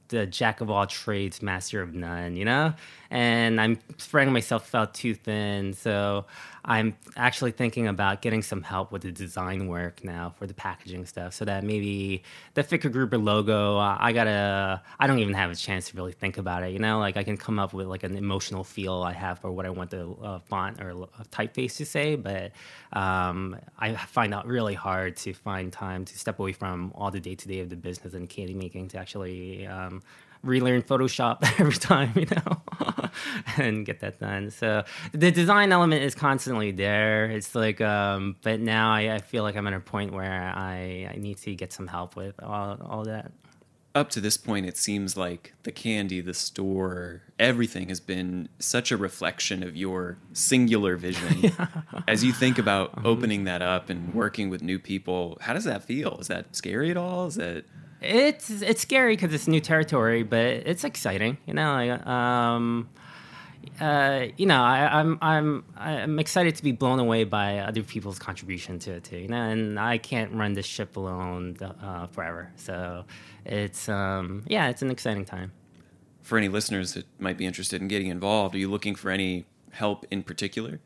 the 0.10 0.26
jack 0.26 0.62
of 0.62 0.70
all 0.70 0.86
trades, 0.88 1.42
master 1.42 1.82
of 1.82 1.94
none, 1.94 2.36
you 2.36 2.46
know? 2.46 2.74
And 3.10 3.60
I'm 3.60 3.80
spreading 3.98 4.34
myself 4.34 4.74
out 4.76 4.94
too 4.94 5.16
thin. 5.16 5.74
So 5.74 6.26
I'm 6.66 6.98
actually 7.16 7.52
thinking 7.52 7.88
about 7.88 8.22
getting 8.22 8.42
some 8.42 8.62
help 8.62 8.92
with 8.92 9.04
the 9.04 9.12
design 9.12 9.68
work 9.68 10.04
now 10.04 10.34
for 10.38 10.46
the 10.46 10.54
packaging 10.54 11.06
stuff 11.06 11.34
so 11.34 11.46
that 11.46 11.64
maybe 11.64 12.24
the 12.56 12.64
Fickelgruber 12.64 13.24
logo, 13.24 13.78
uh, 13.78 13.96
I 13.98 14.12
gotta, 14.12 14.82
I 15.00 15.08
don't 15.08 15.20
even 15.20 15.34
have 15.34 15.50
a 15.50 15.56
chance 15.56 15.90
to 15.90 15.96
really 15.96 16.12
think 16.12 16.38
about 16.38 16.64
it, 16.64 16.74
you 16.74 16.80
know? 16.80 17.00
Like 17.00 17.16
I 17.16 17.24
can 17.24 17.38
come 17.38 17.58
up 17.58 17.72
with 17.72 17.88
like 17.88 18.04
an 18.04 18.18
emotional 18.18 18.66
feel 18.66 19.02
I 19.02 19.14
have 19.14 19.40
for 19.40 19.50
what 19.50 19.66
I 19.66 19.70
want 19.70 19.92
the 19.92 20.10
uh, 20.10 20.40
font 20.40 20.82
or 20.82 21.04
uh, 21.04 21.24
typeface 21.32 21.78
to 21.78 21.86
say, 21.86 22.18
but 22.18 22.52
um, 22.92 23.56
I 23.80 23.96
find 23.96 24.34
out 24.34 24.46
really 24.46 24.74
hard 24.74 25.16
to 25.18 25.34
find 25.34 25.72
time 25.72 26.04
to 26.04 26.18
step 26.18 26.40
away 26.40 26.52
from 26.52 26.92
all 26.96 27.12
the 27.12 27.22
day 27.22 27.36
to 27.36 27.48
day 27.48 27.60
of 27.62 27.70
the 27.70 27.78
business 27.78 28.14
and 28.14 28.30
candy 28.30 28.54
making 28.54 28.90
to 28.90 28.98
actually 28.98 29.66
um, 29.68 30.02
relearn 30.48 30.82
Photoshop 30.82 31.38
every 31.60 31.74
time, 31.74 32.14
you 32.16 32.26
know, 32.26 33.10
and 33.58 33.86
get 33.86 34.00
that 34.00 34.20
done. 34.20 34.50
So 34.50 34.84
the 35.12 35.32
design 35.32 35.72
element 35.72 36.04
is 36.04 36.16
constantly 36.16 36.72
there. 36.72 37.26
It's 37.26 37.54
like, 37.54 37.82
um, 37.82 38.36
but 38.42 38.60
now 38.60 38.92
I, 38.92 39.16
I, 39.16 39.20
feel 39.20 39.44
like 39.44 39.56
I'm 39.56 39.68
at 39.68 39.74
a 39.74 39.80
point 39.80 40.14
where 40.14 40.54
I, 40.56 41.12
I 41.14 41.18
need 41.18 41.38
to 41.40 41.54
get 41.54 41.74
some 41.74 41.88
help 41.88 42.16
with 42.16 42.42
all, 42.42 42.78
all 42.82 43.04
that. 43.04 43.32
Up 43.96 44.10
to 44.12 44.22
this 44.22 44.38
point, 44.38 44.68
it 44.68 44.78
seems 44.78 45.18
like 45.18 45.54
the 45.64 45.72
candy, 45.72 46.22
the 46.22 46.34
store, 46.34 47.24
everything 47.40 47.90
has 47.90 48.00
been 48.00 48.48
such 48.60 48.92
a 48.92 48.98
reflection 48.98 49.64
of 49.64 49.76
your 49.76 50.20
singular 50.34 50.98
vision. 50.98 51.40
yeah. 51.40 51.68
As 52.08 52.24
you 52.24 52.32
think 52.32 52.60
about 52.60 52.92
uh-huh. 52.92 53.08
opening 53.08 53.46
that 53.46 53.64
up 53.64 53.90
and 53.90 54.14
working 54.14 54.52
with 54.52 54.62
new 54.62 54.78
people, 54.78 55.40
how 55.42 55.54
does 55.54 55.64
that 55.64 55.84
feel? 55.84 56.18
Is 56.20 56.28
that 56.28 56.56
scary 56.56 56.92
at 56.92 56.98
all? 56.98 57.26
Is 57.26 57.36
that 57.36 57.66
it's 58.02 58.50
it's 58.50 58.82
scary 58.82 59.16
because 59.16 59.34
it's 59.34 59.48
new 59.48 59.60
territory, 59.60 60.24
but 60.24 60.40
it's 60.40 60.84
exciting. 60.84 61.38
You 61.46 61.54
know, 61.54 61.74
like, 61.74 62.06
um, 62.06 62.90
uh, 63.80 64.28
you 64.38 64.46
know, 64.46 64.62
I, 64.62 65.00
am 65.00 65.18
I'm, 65.22 65.64
I'm 65.78 66.04
I'm 66.04 66.20
excited 66.20 66.56
to 66.56 66.64
be 66.64 66.72
blown 66.72 67.00
away 67.00 67.24
by 67.24 67.60
other 67.60 67.84
people's 67.84 68.20
contribution 68.20 68.80
to 68.80 68.94
it 68.94 69.04
too. 69.04 69.18
You 69.18 69.28
know, 69.28 69.42
and 69.42 69.80
I 69.80 69.98
can't 69.98 70.32
run 70.34 70.54
this 70.54 70.66
ship 70.66 70.96
alone 70.96 71.58
uh, 71.62 72.08
forever. 72.08 72.52
So 72.56 73.06
it's 73.46 73.90
um, 73.90 74.44
yeah, 74.48 74.70
it's 74.70 74.82
an 74.82 74.92
exciting 74.92 75.26
time. 75.26 75.52
For 76.22 76.38
any 76.38 76.50
listeners 76.50 76.94
that 76.94 77.06
might 77.20 77.38
be 77.38 77.46
interested 77.46 77.82
in 77.82 77.88
getting 77.88 78.08
involved, 78.08 78.54
are 78.54 78.58
you 78.58 78.70
looking 78.70 78.96
for 78.96 79.10
any 79.10 79.46
help 79.72 80.06
in 80.12 80.24
particular? 80.24 80.80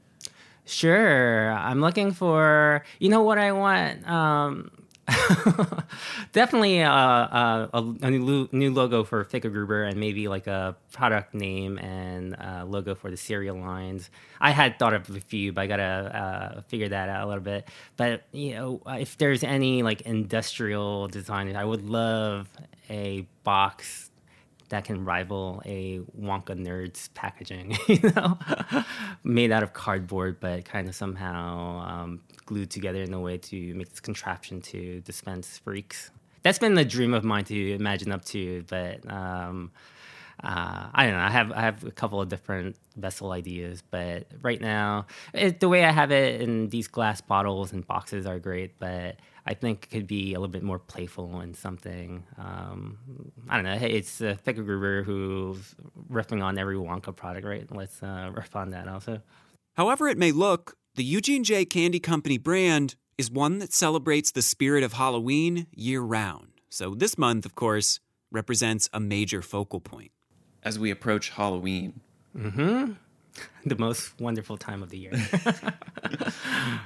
Sure, 0.65 1.51
I'm 1.51 1.81
looking 1.81 2.11
for. 2.11 2.83
You 2.99 3.09
know 3.09 3.23
what 3.23 3.37
I 3.37 3.51
want. 3.51 4.07
Um, 4.07 4.71
Definitely 6.31 6.83
uh, 6.83 6.91
uh, 6.91 7.67
a, 7.73 8.11
new, 8.11 8.47
new 8.51 8.73
logo 8.73 9.03
for 9.03 9.25
Fickelgruber 9.25 9.89
and 9.89 9.99
maybe 9.99 10.27
like 10.27 10.47
a 10.47 10.75
product 10.91 11.33
name 11.33 11.77
and 11.79 12.35
uh, 12.35 12.65
logo 12.65 12.95
for 12.95 13.09
the 13.09 13.17
cereal 13.17 13.57
lines. 13.57 14.09
I 14.39 14.51
had 14.51 14.79
thought 14.79 14.93
of 14.93 15.09
a 15.09 15.19
few, 15.19 15.53
but 15.53 15.61
I 15.61 15.67
gotta 15.67 15.83
uh, 15.83 16.61
figure 16.67 16.89
that 16.89 17.09
out 17.09 17.23
a 17.23 17.27
little 17.27 17.43
bit. 17.43 17.67
But 17.97 18.23
you 18.31 18.53
know, 18.55 18.81
if 18.87 19.17
there's 19.17 19.43
any 19.43 19.83
like 19.83 20.01
industrial 20.01 21.07
design, 21.07 21.55
I 21.55 21.65
would 21.65 21.87
love 21.87 22.49
a 22.89 23.27
box 23.43 24.10
that 24.71 24.85
can 24.85 25.05
rival 25.05 25.61
a 25.65 25.99
Wonka 26.19 26.55
Nerds 26.55 27.13
packaging, 27.13 27.77
you 27.87 28.11
know, 28.15 28.37
made 29.23 29.51
out 29.51 29.63
of 29.63 29.73
cardboard, 29.73 30.39
but 30.39 30.65
kind 30.65 30.87
of 30.87 30.95
somehow 30.95 31.79
um, 31.79 32.21
glued 32.45 32.71
together 32.71 33.01
in 33.01 33.13
a 33.13 33.19
way 33.19 33.37
to 33.37 33.73
make 33.75 33.89
this 33.89 33.99
contraption 33.99 34.61
to 34.61 35.01
dispense 35.01 35.57
freaks. 35.57 36.09
That's 36.43 36.57
been 36.57 36.73
the 36.73 36.85
dream 36.85 37.13
of 37.13 37.23
mine 37.23 37.43
to 37.45 37.73
imagine 37.73 38.11
up 38.11 38.25
to, 38.25 38.63
but 38.67 39.09
um, 39.11 39.71
uh, 40.43 40.87
I 40.93 41.05
don't 41.05 41.13
know. 41.13 41.23
I 41.23 41.29
have 41.29 41.51
I 41.51 41.61
have 41.61 41.83
a 41.83 41.91
couple 41.91 42.19
of 42.21 42.29
different 42.29 42.77
vessel 42.95 43.31
ideas, 43.31 43.83
but 43.91 44.25
right 44.41 44.59
now, 44.59 45.05
it, 45.33 45.59
the 45.59 45.69
way 45.69 45.85
I 45.85 45.91
have 45.91 46.11
it 46.11 46.41
in 46.41 46.69
these 46.69 46.87
glass 46.87 47.21
bottles 47.21 47.73
and 47.73 47.85
boxes 47.85 48.25
are 48.25 48.39
great, 48.39 48.79
but 48.79 49.17
I 49.45 49.53
think 49.53 49.89
could 49.89 50.07
be 50.07 50.33
a 50.33 50.39
little 50.39 50.51
bit 50.51 50.63
more 50.63 50.79
playful 50.79 51.39
and 51.39 51.55
something. 51.55 52.23
Um, 52.37 52.97
I 53.49 53.55
don't 53.55 53.65
know. 53.65 53.77
Hey, 53.77 53.91
it's 53.91 54.21
uh, 54.21 54.35
Fickelgruber 54.45 55.03
who's 55.03 55.75
riffing 56.11 56.43
on 56.43 56.57
every 56.57 56.75
Wonka 56.75 57.15
product, 57.15 57.45
right? 57.45 57.67
Let's 57.71 58.01
uh, 58.03 58.31
riff 58.33 58.55
on 58.55 58.69
that 58.71 58.87
also. 58.87 59.21
However, 59.75 60.07
it 60.07 60.17
may 60.17 60.31
look, 60.31 60.75
the 60.95 61.03
Eugene 61.03 61.43
J. 61.43 61.65
Candy 61.65 61.99
Company 61.99 62.37
brand 62.37 62.95
is 63.17 63.31
one 63.31 63.59
that 63.59 63.73
celebrates 63.73 64.31
the 64.31 64.41
spirit 64.41 64.83
of 64.83 64.93
Halloween 64.93 65.67
year 65.73 66.01
round. 66.01 66.49
So 66.69 66.95
this 66.95 67.17
month, 67.17 67.45
of 67.45 67.55
course, 67.55 67.99
represents 68.31 68.89
a 68.93 68.99
major 68.99 69.41
focal 69.41 69.79
point. 69.79 70.11
As 70.63 70.77
we 70.77 70.91
approach 70.91 71.29
Halloween. 71.29 72.01
Mm-hmm. 72.37 72.93
The 73.65 73.77
most 73.77 74.19
wonderful 74.19 74.57
time 74.57 74.83
of 74.83 74.89
the 74.89 74.97
year. 74.97 75.13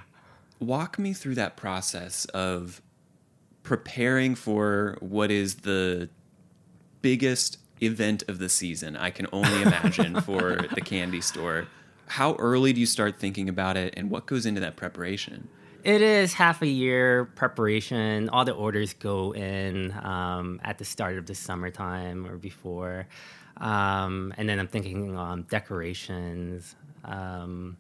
walk 0.60 0.98
me 0.98 1.14
through 1.14 1.36
that 1.36 1.56
process 1.56 2.26
of 2.26 2.82
preparing 3.64 4.36
for 4.36 4.98
what 5.00 5.32
is 5.32 5.56
the 5.58 6.10
biggest 7.02 7.58
event 7.82 8.24
of 8.28 8.40
the 8.40 8.50
season 8.50 8.96
I 8.96 9.10
can 9.10 9.28
only 9.32 9.62
imagine 9.62 10.22
for 10.22 10.68
the 10.74 10.82
candy 10.82 11.22
store. 11.22 11.68
How 12.08 12.36
early 12.36 12.72
do 12.74 12.80
you 12.80 12.86
start 12.86 13.20
thinking 13.20 13.50
about 13.50 13.78
it 13.78 13.94
and 13.98 14.10
what 14.10 14.26
goes 14.26 14.46
into 14.46 14.62
that 14.62 14.76
preparation? 14.76 15.50
It 15.84 16.02
is 16.02 16.34
half 16.34 16.62
a 16.64 16.68
year 16.68 17.26
preparation. 17.26 18.30
All 18.30 18.44
the 18.44 18.54
orders 18.54 18.94
go 18.94 19.34
in 19.34 19.92
um, 20.04 20.60
at 20.64 20.80
the 20.80 20.86
start 20.86 21.18
of 21.18 21.28
the 21.28 21.36
summertime 21.36 22.26
or 22.26 22.38
before. 22.38 23.08
Um, 23.58 24.34
and 24.38 24.50
then 24.50 24.60
I'm 24.60 24.68
thinking 24.68 25.16
on 25.16 25.44
decorations. 25.44 26.76
Um, 27.04 27.78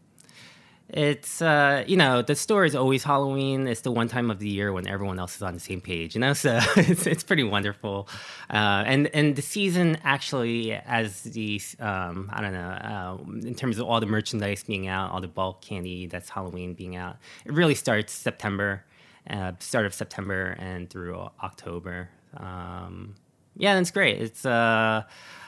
it's 0.89 1.41
uh, 1.41 1.83
you 1.87 1.97
know 1.97 2.21
the 2.21 2.35
store 2.35 2.63
is 2.63 2.75
always 2.75 3.03
Halloween. 3.03 3.67
It's 3.67 3.81
the 3.81 3.91
one 3.91 4.07
time 4.07 4.29
of 4.29 4.37
the 4.37 4.47
year 4.47 4.71
when 4.71 4.87
everyone 4.87 5.17
else 5.17 5.35
is 5.35 5.41
on 5.41 5.55
the 5.55 5.59
same 5.59 5.81
page, 5.81 6.13
you 6.13 6.21
know. 6.21 6.33
So 6.33 6.59
it's 6.77 7.07
it's 7.07 7.23
pretty 7.23 7.43
wonderful, 7.43 8.07
uh, 8.51 8.83
and 8.85 9.07
and 9.07 9.35
the 9.35 9.41
season 9.41 9.97
actually, 10.03 10.73
as 10.73 11.23
the 11.23 11.59
um, 11.79 12.29
I 12.31 12.41
don't 12.41 12.53
know, 12.53 12.59
uh, 12.59 13.17
in 13.47 13.55
terms 13.55 13.79
of 13.79 13.87
all 13.87 13.99
the 13.99 14.05
merchandise 14.05 14.63
being 14.63 14.87
out, 14.87 15.11
all 15.11 15.21
the 15.21 15.27
bulk 15.27 15.61
candy 15.61 16.05
that's 16.05 16.29
Halloween 16.29 16.75
being 16.75 16.95
out, 16.95 17.17
it 17.45 17.53
really 17.53 17.75
starts 17.75 18.13
September, 18.13 18.85
uh, 19.29 19.53
start 19.59 19.87
of 19.87 19.93
September 19.93 20.55
and 20.59 20.89
through 20.89 21.17
October. 21.43 22.09
Um, 22.37 23.15
yeah, 23.57 23.79
it's 23.79 23.91
great. 23.91 24.21
It's 24.21 24.45
uh, 24.45 25.03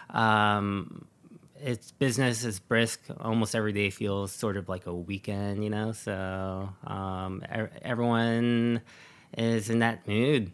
um, 0.10 1.06
its 1.62 1.92
business 1.92 2.44
is 2.44 2.60
brisk. 2.60 3.02
Almost 3.20 3.56
every 3.56 3.74
day 3.74 3.90
feels 3.90 4.32
sort 4.32 4.58
of 4.58 4.70
like 4.70 4.86
a 4.86 4.94
weekend, 4.94 5.64
you 5.64 5.70
know. 5.70 5.92
So 5.92 6.70
um, 6.86 7.44
er- 7.54 7.72
everyone 7.82 8.82
is 9.38 9.70
in 9.70 9.80
that 9.80 10.08
mood. 10.08 10.52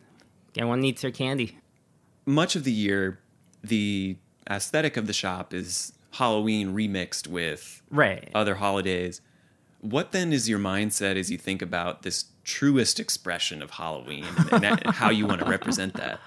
Everyone 0.58 0.82
needs 0.82 1.02
their 1.02 1.12
candy. 1.12 1.58
Much 2.26 2.56
of 2.56 2.64
the 2.64 2.72
year, 2.72 3.20
the 3.64 4.18
aesthetic 4.50 4.98
of 4.98 5.08
the 5.08 5.14
shop 5.14 5.54
is 5.54 5.94
Halloween 6.12 6.74
remixed 6.74 7.28
with 7.28 7.82
right. 7.90 8.30
other 8.34 8.56
holidays. 8.56 9.22
What 9.82 10.12
then 10.12 10.32
is 10.32 10.48
your 10.48 10.60
mindset 10.60 11.18
as 11.18 11.30
you 11.30 11.38
think 11.38 11.62
about 11.62 12.04
this 12.04 12.26
truest 12.44 13.00
expression 13.00 13.62
of 13.62 13.72
Halloween 13.72 14.26
and, 14.52 14.64
and 14.64 14.86
how 14.96 15.10
you 15.10 15.26
want 15.26 15.42
to 15.42 15.50
represent 15.50 15.96
that? 15.96 16.20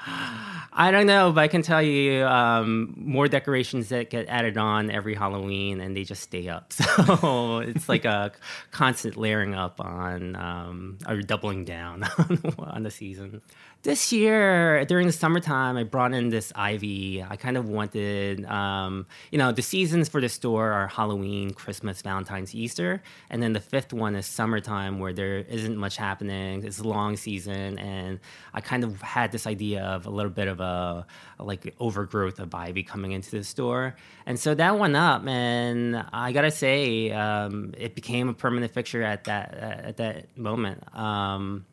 I 0.78 0.90
don't 0.90 1.06
know, 1.06 1.32
but 1.32 1.40
I 1.40 1.48
can 1.48 1.62
tell 1.62 1.80
you 1.80 2.22
um, 2.26 2.92
more 2.98 3.28
decorations 3.28 3.88
that 3.88 4.10
get 4.10 4.28
added 4.28 4.58
on 4.58 4.90
every 4.90 5.14
Halloween, 5.14 5.80
and 5.80 5.96
they 5.96 6.04
just 6.04 6.22
stay 6.22 6.48
up. 6.48 6.72
So 7.06 7.58
it's 7.58 7.88
like 7.88 8.04
a 8.04 8.32
constant 8.72 9.16
layering 9.16 9.54
up 9.54 9.80
on 9.80 10.36
um, 10.36 10.98
or 11.08 11.20
doubling 11.22 11.64
down 11.64 12.04
on 12.58 12.82
the 12.82 12.90
season. 12.90 13.40
This 13.82 14.12
year, 14.12 14.84
during 14.86 15.06
the 15.06 15.12
summertime, 15.12 15.76
I 15.76 15.84
brought 15.84 16.12
in 16.12 16.28
this 16.30 16.52
ivy. 16.56 17.22
I 17.22 17.36
kind 17.36 17.56
of 17.56 17.68
wanted, 17.68 18.44
um, 18.46 19.06
you 19.30 19.38
know, 19.38 19.52
the 19.52 19.62
seasons 19.62 20.08
for 20.08 20.20
the 20.20 20.28
store 20.28 20.72
are 20.72 20.88
Halloween, 20.88 21.52
Christmas, 21.52 22.02
Valentine's, 22.02 22.52
Easter, 22.52 23.00
and 23.30 23.40
then 23.40 23.52
the 23.52 23.60
fifth 23.60 23.92
one 23.92 24.16
is 24.16 24.26
summertime, 24.26 24.98
where 24.98 25.12
there 25.12 25.38
isn't 25.38 25.76
much 25.76 25.96
happening. 25.96 26.64
It's 26.64 26.80
a 26.80 26.88
long 26.88 27.16
season, 27.16 27.78
and 27.78 28.18
I 28.52 28.60
kind 28.60 28.82
of 28.82 29.00
had 29.02 29.30
this 29.30 29.46
idea 29.46 29.84
of 29.84 30.06
a 30.06 30.10
little 30.10 30.32
bit 30.32 30.48
of 30.48 30.58
a 30.58 31.06
like 31.38 31.72
overgrowth 31.78 32.40
of 32.40 32.52
ivy 32.56 32.82
coming 32.82 33.12
into 33.12 33.30
the 33.30 33.44
store, 33.44 33.94
and 34.26 34.36
so 34.36 34.52
that 34.56 34.76
went 34.80 34.96
up, 34.96 35.24
and 35.28 36.04
I 36.12 36.32
gotta 36.32 36.50
say, 36.50 37.12
um, 37.12 37.72
it 37.78 37.94
became 37.94 38.28
a 38.28 38.34
permanent 38.34 38.72
fixture 38.72 39.04
at 39.04 39.24
that 39.24 39.54
at 39.54 39.96
that 39.98 40.36
moment. 40.36 40.82
Um, 40.92 41.66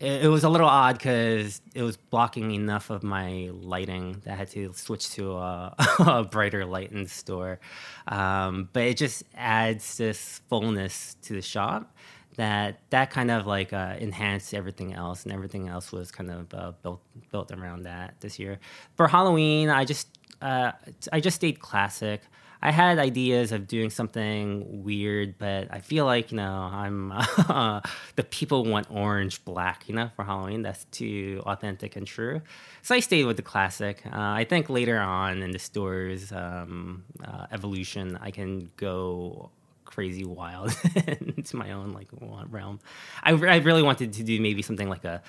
it, 0.00 0.24
it 0.24 0.28
was 0.28 0.44
a 0.44 0.48
little 0.48 0.68
odd 0.68 0.98
because 0.98 1.60
it 1.74 1.82
was 1.82 1.96
blocking 1.96 2.52
enough 2.52 2.90
of 2.90 3.02
my 3.02 3.50
lighting 3.52 4.20
that 4.24 4.32
I 4.32 4.36
had 4.36 4.50
to 4.50 4.72
switch 4.74 5.10
to 5.10 5.32
a, 5.36 5.74
a 5.98 6.24
brighter 6.24 6.64
light 6.64 6.92
in 6.92 7.04
the 7.04 7.08
store. 7.08 7.60
Um, 8.06 8.68
but 8.72 8.84
it 8.84 8.96
just 8.96 9.24
adds 9.34 9.96
this 9.96 10.40
fullness 10.48 11.16
to 11.22 11.34
the 11.34 11.42
shop 11.42 11.94
that 12.36 12.78
that 12.90 13.10
kind 13.10 13.32
of 13.32 13.46
like 13.46 13.72
uh, 13.72 13.96
enhanced 13.98 14.54
everything 14.54 14.94
else, 14.94 15.24
and 15.24 15.32
everything 15.32 15.68
else 15.68 15.90
was 15.90 16.12
kind 16.12 16.30
of 16.30 16.54
uh, 16.54 16.72
built 16.82 17.00
built 17.32 17.50
around 17.50 17.82
that 17.82 18.14
this 18.20 18.38
year. 18.38 18.60
For 18.94 19.08
Halloween, 19.08 19.68
I 19.68 19.84
just 19.84 20.06
uh, 20.40 20.72
I 21.12 21.20
just 21.20 21.34
stayed 21.34 21.58
classic. 21.58 22.22
I 22.60 22.72
had 22.72 22.98
ideas 22.98 23.52
of 23.52 23.68
doing 23.68 23.90
something 23.90 24.82
weird, 24.82 25.38
but 25.38 25.68
I 25.70 25.80
feel 25.80 26.04
like 26.04 26.32
you 26.32 26.38
know 26.38 26.68
I'm 26.72 27.12
uh, 27.12 27.80
the 28.16 28.24
people 28.24 28.64
want 28.64 28.88
orange 28.90 29.44
black, 29.44 29.88
you 29.88 29.94
know, 29.94 30.10
for 30.16 30.24
Halloween. 30.24 30.62
That's 30.62 30.84
too 30.86 31.42
authentic 31.46 31.94
and 31.96 32.06
true. 32.06 32.42
So 32.82 32.94
I 32.94 33.00
stayed 33.00 33.26
with 33.26 33.36
the 33.36 33.42
classic. 33.42 34.02
Uh, 34.06 34.10
I 34.12 34.44
think 34.44 34.68
later 34.68 34.98
on 34.98 35.42
in 35.42 35.52
the 35.52 35.58
store's 35.58 36.32
um, 36.32 37.04
uh, 37.24 37.46
evolution, 37.52 38.18
I 38.20 38.30
can 38.32 38.70
go 38.76 39.50
crazy 39.84 40.24
wild 40.24 40.76
into 41.06 41.56
my 41.56 41.72
own 41.72 41.92
like 41.92 42.08
realm. 42.50 42.80
I, 43.22 43.30
I 43.30 43.56
really 43.56 43.82
wanted 43.82 44.12
to 44.14 44.22
do 44.22 44.40
maybe 44.40 44.62
something 44.62 44.88
like 44.88 45.04
a, 45.04 45.22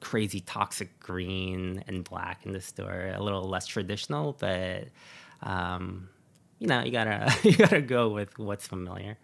crazy 0.00 0.40
toxic 0.40 0.98
green 0.98 1.84
and 1.86 2.04
black 2.04 2.44
in 2.44 2.52
the 2.52 2.60
store, 2.60 3.12
a 3.14 3.22
little 3.22 3.44
less 3.44 3.66
traditional, 3.66 4.34
but. 4.38 4.88
Um, 5.40 6.08
you 6.58 6.66
know, 6.66 6.82
you 6.82 6.90
gotta 6.90 7.34
you 7.42 7.56
gotta 7.56 7.80
go 7.80 8.08
with 8.08 8.38
what's 8.38 8.66
familiar. 8.66 9.18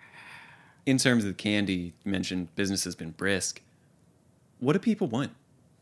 In 0.87 0.99
terms 0.99 1.25
of 1.25 1.37
candy, 1.37 1.95
you 2.05 2.11
mentioned 2.11 2.55
business 2.57 2.85
has 2.85 2.95
been 2.95 3.11
brisk. 3.11 3.63
What 4.61 4.75
do 4.75 4.79
people 4.79 5.07
want 5.09 5.33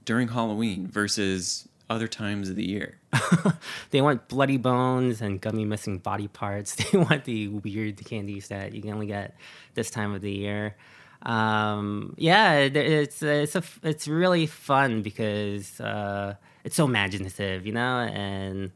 during 0.04 0.28
Halloween 0.28 0.86
versus 0.86 1.68
other 1.90 2.08
times 2.08 2.48
of 2.48 2.56
the 2.56 2.64
year? 2.64 2.98
they 3.90 4.00
want 4.00 4.28
bloody 4.28 4.56
bones 4.56 5.20
and 5.20 5.40
gummy 5.40 5.64
missing 5.64 5.98
body 5.98 6.28
parts. 6.28 6.76
They 6.92 6.98
want 6.98 7.24
the 7.24 7.48
weird 7.48 8.04
candies 8.04 8.48
that 8.48 8.74
you 8.74 8.82
can 8.82 8.92
only 8.94 9.06
get 9.06 9.36
this 9.74 9.90
time 9.90 10.14
of 10.14 10.20
the 10.22 10.32
year. 10.32 10.76
Um, 11.22 12.14
yeah, 12.16 12.54
it's 12.54 13.22
it's 13.22 13.54
a 13.54 13.62
it's 13.82 14.08
really 14.08 14.46
fun 14.46 15.02
because 15.02 15.80
uh, 15.80 16.34
it's 16.64 16.76
so 16.76 16.84
imaginative, 16.84 17.66
you 17.66 17.72
know. 17.72 17.98
And 18.00 18.72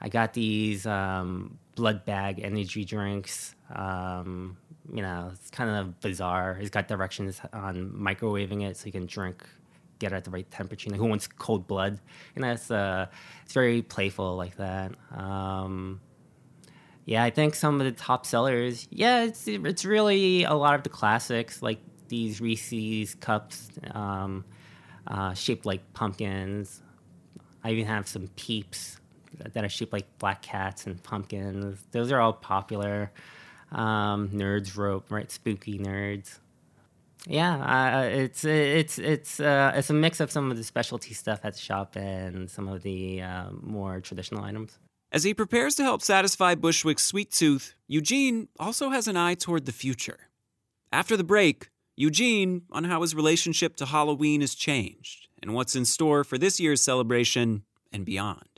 I 0.00 0.08
got 0.08 0.32
these 0.34 0.86
um, 0.86 1.58
blood 1.78 2.04
bag 2.04 2.40
energy 2.42 2.84
drinks. 2.84 3.54
Um, 3.72 4.56
you 4.92 5.00
know, 5.00 5.30
it's 5.32 5.48
kind 5.50 5.70
of 5.70 6.00
bizarre. 6.00 6.58
It's 6.60 6.70
got 6.70 6.88
directions 6.88 7.40
on 7.52 7.92
microwaving 7.92 8.68
it 8.68 8.76
so 8.76 8.86
you 8.86 8.92
can 8.92 9.06
drink, 9.06 9.46
get 10.00 10.12
it 10.12 10.16
at 10.16 10.24
the 10.24 10.30
right 10.30 10.50
temperature. 10.50 10.88
You 10.88 10.96
know, 10.96 11.02
who 11.02 11.08
wants 11.08 11.28
cold 11.28 11.68
blood? 11.68 12.00
You 12.34 12.42
know, 12.42 12.50
it's 12.50 12.70
uh, 12.70 13.06
it's 13.44 13.52
very 13.52 13.82
playful 13.82 14.36
like 14.36 14.56
that. 14.56 14.92
Um, 15.16 16.00
yeah, 17.04 17.22
I 17.22 17.30
think 17.30 17.54
some 17.54 17.80
of 17.80 17.86
the 17.86 17.92
top 17.92 18.26
sellers. 18.26 18.88
Yeah, 18.90 19.22
it's 19.22 19.46
it's 19.46 19.84
really 19.84 20.42
a 20.42 20.54
lot 20.54 20.74
of 20.74 20.82
the 20.82 20.90
classics 20.90 21.62
like 21.62 21.78
these 22.08 22.40
Reese's 22.40 23.14
cups 23.14 23.68
um, 23.92 24.44
uh, 25.06 25.32
shaped 25.34 25.64
like 25.64 25.92
pumpkins. 25.92 26.82
I 27.62 27.70
even 27.70 27.86
have 27.86 28.08
some 28.08 28.28
Peeps 28.34 28.98
that 29.38 29.64
are 29.64 29.68
shaped 29.68 29.92
like 29.92 30.06
black 30.18 30.42
cats 30.42 30.86
and 30.86 31.02
pumpkins. 31.02 31.84
Those 31.90 32.12
are 32.12 32.20
all 32.20 32.32
popular. 32.32 33.10
Um, 33.72 34.30
nerds 34.30 34.76
rope, 34.76 35.10
right? 35.10 35.30
Spooky 35.30 35.78
nerds. 35.78 36.38
Yeah, 37.26 37.56
uh, 37.56 38.02
it's 38.04 38.44
it's 38.44 38.98
it's 38.98 39.40
uh, 39.40 39.72
it's 39.74 39.90
a 39.90 39.94
mix 39.94 40.20
of 40.20 40.30
some 40.30 40.50
of 40.50 40.56
the 40.56 40.64
specialty 40.64 41.14
stuff 41.14 41.40
at 41.44 41.54
the 41.54 41.58
shop 41.60 41.96
and 41.96 42.50
some 42.50 42.68
of 42.68 42.82
the 42.82 43.22
uh, 43.22 43.50
more 43.60 44.00
traditional 44.00 44.44
items. 44.44 44.78
As 45.10 45.24
he 45.24 45.34
prepares 45.34 45.74
to 45.76 45.82
help 45.82 46.02
satisfy 46.02 46.54
Bushwick's 46.54 47.04
sweet 47.04 47.30
tooth, 47.30 47.74
Eugene 47.86 48.48
also 48.58 48.90
has 48.90 49.08
an 49.08 49.16
eye 49.16 49.34
toward 49.34 49.66
the 49.66 49.72
future. 49.72 50.28
After 50.92 51.16
the 51.16 51.24
break, 51.24 51.70
Eugene 51.96 52.62
on 52.70 52.84
how 52.84 53.00
his 53.00 53.14
relationship 53.14 53.76
to 53.76 53.86
Halloween 53.86 54.40
has 54.40 54.54
changed 54.54 55.28
and 55.42 55.54
what's 55.54 55.74
in 55.74 55.84
store 55.84 56.24
for 56.24 56.38
this 56.38 56.60
year's 56.60 56.80
celebration 56.82 57.64
and 57.92 58.04
beyond. 58.04 58.57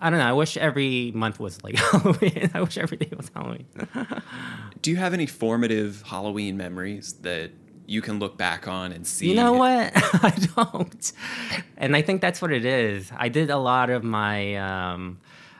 I 0.00 0.10
don't 0.10 0.20
know. 0.20 0.28
I 0.28 0.32
wish 0.32 0.56
every 0.56 1.10
month 1.12 1.40
was 1.40 1.62
like 1.64 1.76
Halloween. 1.78 2.50
I 2.54 2.60
wish 2.60 2.78
every 2.78 2.96
day 2.96 3.10
was 3.16 3.30
Halloween. 3.34 3.66
Do 4.82 4.90
you 4.90 4.96
have 4.96 5.12
any 5.12 5.26
formative 5.26 6.02
Halloween 6.06 6.56
memories 6.56 7.14
that 7.22 7.50
you 7.88 8.02
can 8.02 8.18
look 8.18 8.36
back 8.36 8.68
on 8.68 8.92
and 8.92 9.06
see? 9.06 9.30
You 9.30 9.34
know 9.34 9.54
what? 9.54 9.90
I 9.96 10.30
don't. 10.54 11.12
And 11.78 11.96
I 11.96 12.02
think 12.02 12.20
that's 12.20 12.42
what 12.42 12.52
it 12.52 12.66
is. 12.66 13.10
I 13.16 13.30
did 13.30 13.48
a 13.48 13.56
lot 13.56 13.88
of 13.88 14.04
my 14.04 14.56
um, 14.56 15.18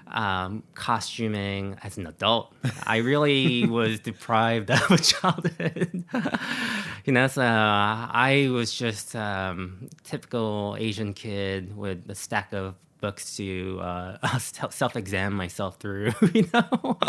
um, 0.09 0.63
costuming 0.75 1.79
as 1.83 1.97
an 1.97 2.07
adult. 2.07 2.53
I 2.87 2.99
really 2.99 3.67
was 3.79 3.99
deprived 4.01 4.71
of 4.71 4.91
a 4.91 4.99
childhood. 4.99 6.05
you 7.07 7.13
know, 7.15 7.27
so 7.29 7.43
I 7.43 8.49
was 8.53 8.75
just 8.75 9.17
um, 9.17 9.89
typical 10.05 10.77
Asian 10.79 11.15
kid 11.15 11.75
with 11.77 12.11
a 12.11 12.15
stack 12.15 12.53
of 12.53 12.75
books 13.01 13.37
to 13.37 13.79
uh, 13.81 14.39
self-examine 14.39 15.37
myself 15.37 15.77
through. 15.77 16.13
You 16.35 16.49
know, 16.53 16.99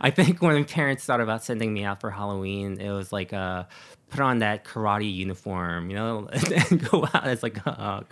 I 0.00 0.10
think 0.10 0.40
when 0.40 0.64
parents 0.64 1.04
thought 1.04 1.20
about 1.20 1.44
sending 1.44 1.72
me 1.74 1.84
out 1.84 2.00
for 2.00 2.10
Halloween, 2.10 2.80
it 2.80 2.90
was 2.90 3.12
like 3.12 3.32
uh, 3.32 3.64
put 4.08 4.20
on 4.20 4.38
that 4.38 4.64
karate 4.64 5.12
uniform, 5.12 5.90
you 5.90 5.96
know, 5.96 6.28
and 6.70 6.90
go 6.90 7.06
out 7.14 7.26
as 7.26 7.42
like 7.42 7.58
a 7.58 8.04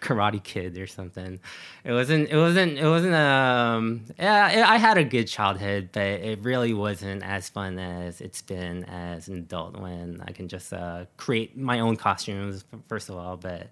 karate 0.00 0.42
kid 0.42 0.78
or 0.78 0.86
something. 0.86 1.38
It 1.84 1.92
wasn't. 1.92 2.30
It 2.30 2.36
wasn't. 2.36 2.78
It 2.78 2.86
wasn't. 2.86 3.14
Um. 3.14 4.04
Yeah, 4.18 4.64
I 4.66 4.78
had 4.78 4.98
a 4.98 5.04
good 5.04 5.28
childhood, 5.28 5.90
but 5.92 6.02
it 6.02 6.40
really 6.42 6.74
wasn't 6.74 7.22
as 7.22 7.48
fun 7.48 7.78
as 7.78 8.20
it's 8.20 8.42
been 8.42 8.84
as 8.84 9.28
an 9.28 9.36
adult 9.36 9.78
when 9.78 10.22
I 10.26 10.32
can 10.32 10.48
just 10.48 10.72
uh, 10.72 11.04
create 11.16 11.56
my 11.56 11.80
own 11.80 11.96
costumes 11.96 12.64
first 12.88 13.08
of 13.08 13.16
all, 13.16 13.36
but 13.36 13.68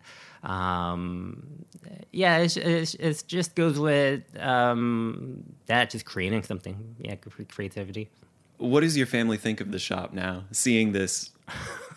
um, 0.47 1.43
yeah, 2.13 2.39
it's, 2.39 2.57
it's, 2.57 2.95
it 2.95 3.25
just 3.27 3.55
goes 3.55 3.79
with 3.79 4.23
um, 4.41 5.43
that, 5.67 5.91
just 5.91 6.07
creating 6.07 6.45
something. 6.45 6.97
Yeah, 6.99 7.17
creativity. 7.49 8.09
What 8.59 8.81
does 8.81 8.97
your 8.97 9.07
family 9.07 9.37
think 9.37 9.61
of 9.61 9.71
the 9.71 9.79
shop 9.79 10.13
now? 10.15 10.45
Seeing 10.53 10.93
this 10.93 11.31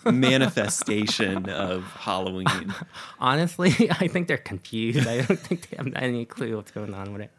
manifestation 0.04 1.48
of 1.48 1.84
Halloween. 1.84 2.74
Honestly, 3.20 3.90
I 3.92 4.08
think 4.08 4.28
they're 4.28 4.38
confused. 4.38 5.08
I 5.08 5.22
don't 5.22 5.40
think 5.40 5.70
they 5.70 5.78
have 5.78 5.94
any 5.96 6.26
clue 6.26 6.58
what's 6.58 6.72
going 6.72 6.94
on 6.94 7.14
with 7.14 7.22
it. 7.22 7.32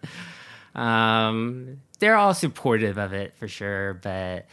Um, 0.80 1.80
they're 1.98 2.16
all 2.16 2.34
supportive 2.34 2.98
of 2.98 3.12
it 3.12 3.36
for 3.36 3.48
sure, 3.48 3.94
but 3.94 4.46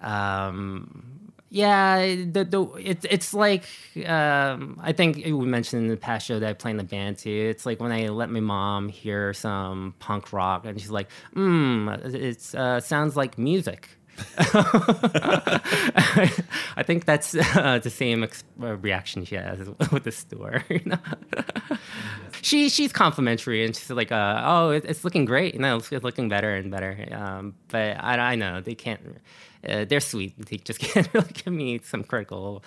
um, 0.00 1.25
yeah, 1.56 2.16
the, 2.30 2.44
the 2.44 2.62
it's 2.78 3.06
it's 3.08 3.32
like 3.32 3.64
um, 4.04 4.78
I 4.82 4.92
think 4.92 5.16
we 5.16 5.32
mentioned 5.32 5.84
in 5.84 5.88
the 5.88 5.96
past 5.96 6.26
show 6.26 6.38
that 6.38 6.46
I 6.46 6.52
play 6.52 6.70
in 6.70 6.76
the 6.76 6.84
band 6.84 7.16
too. 7.16 7.30
It's 7.30 7.64
like 7.64 7.80
when 7.80 7.92
I 7.92 8.08
let 8.08 8.28
my 8.28 8.40
mom 8.40 8.90
hear 8.90 9.32
some 9.32 9.94
punk 9.98 10.34
rock, 10.34 10.66
and 10.66 10.78
she's 10.78 10.90
like, 10.90 11.08
"Hmm, 11.32 11.88
it 11.88 12.54
uh, 12.54 12.80
sounds 12.80 13.16
like 13.16 13.38
music." 13.38 13.88
I 14.38 15.60
think 16.84 17.06
that's 17.06 17.34
uh, 17.34 17.80
the 17.82 17.90
same 17.90 18.22
ex- 18.22 18.44
uh, 18.62 18.76
reaction 18.76 19.24
she 19.24 19.36
has 19.36 19.68
with 19.92 20.04
the 20.04 20.12
store. 20.12 20.62
You 20.70 20.80
know? 20.84 20.98
she 22.42 22.68
she's 22.68 22.92
complimentary 22.92 23.64
and 23.64 23.74
she's 23.74 23.90
like, 23.90 24.12
uh, 24.12 24.42
"Oh, 24.44 24.70
it, 24.70 24.84
it's 24.84 25.04
looking 25.04 25.24
great. 25.24 25.54
You 25.54 25.60
know, 25.60 25.76
it's, 25.76 25.90
it's 25.90 26.04
looking 26.04 26.28
better 26.28 26.54
and 26.54 26.70
better." 26.70 27.08
Um, 27.12 27.54
but 27.68 27.96
I, 27.98 28.32
I 28.32 28.34
know 28.34 28.60
they 28.60 28.74
can't. 28.74 29.00
Uh, 29.68 29.84
they're 29.84 30.00
sweet. 30.00 30.34
They 30.50 30.58
just 30.58 30.78
can't 30.78 31.08
really 31.14 31.32
give 31.32 31.52
me 31.52 31.80
some 31.82 32.04
critical 32.04 32.62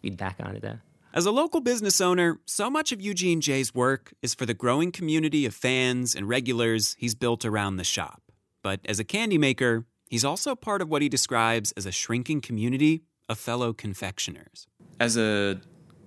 feedback 0.00 0.36
on 0.40 0.56
it. 0.56 0.62
Though. 0.62 0.78
As 1.14 1.26
a 1.26 1.30
local 1.30 1.60
business 1.60 2.00
owner, 2.00 2.40
so 2.46 2.70
much 2.70 2.92
of 2.92 3.00
Eugene 3.00 3.40
J's 3.40 3.74
work 3.74 4.14
is 4.22 4.34
for 4.34 4.46
the 4.46 4.54
growing 4.54 4.92
community 4.92 5.44
of 5.46 5.54
fans 5.54 6.14
and 6.14 6.28
regulars 6.28 6.96
he's 6.98 7.14
built 7.14 7.44
around 7.44 7.76
the 7.76 7.84
shop. 7.84 8.22
But 8.62 8.80
as 8.84 8.98
a 8.98 9.04
candy 9.04 9.38
maker, 9.38 9.84
He's 10.12 10.26
also 10.26 10.54
part 10.54 10.82
of 10.82 10.90
what 10.90 11.00
he 11.00 11.08
describes 11.08 11.72
as 11.72 11.86
a 11.86 11.90
shrinking 11.90 12.42
community 12.42 13.04
of 13.30 13.38
fellow 13.38 13.72
confectioners. 13.72 14.66
As 15.00 15.16
a 15.16 15.58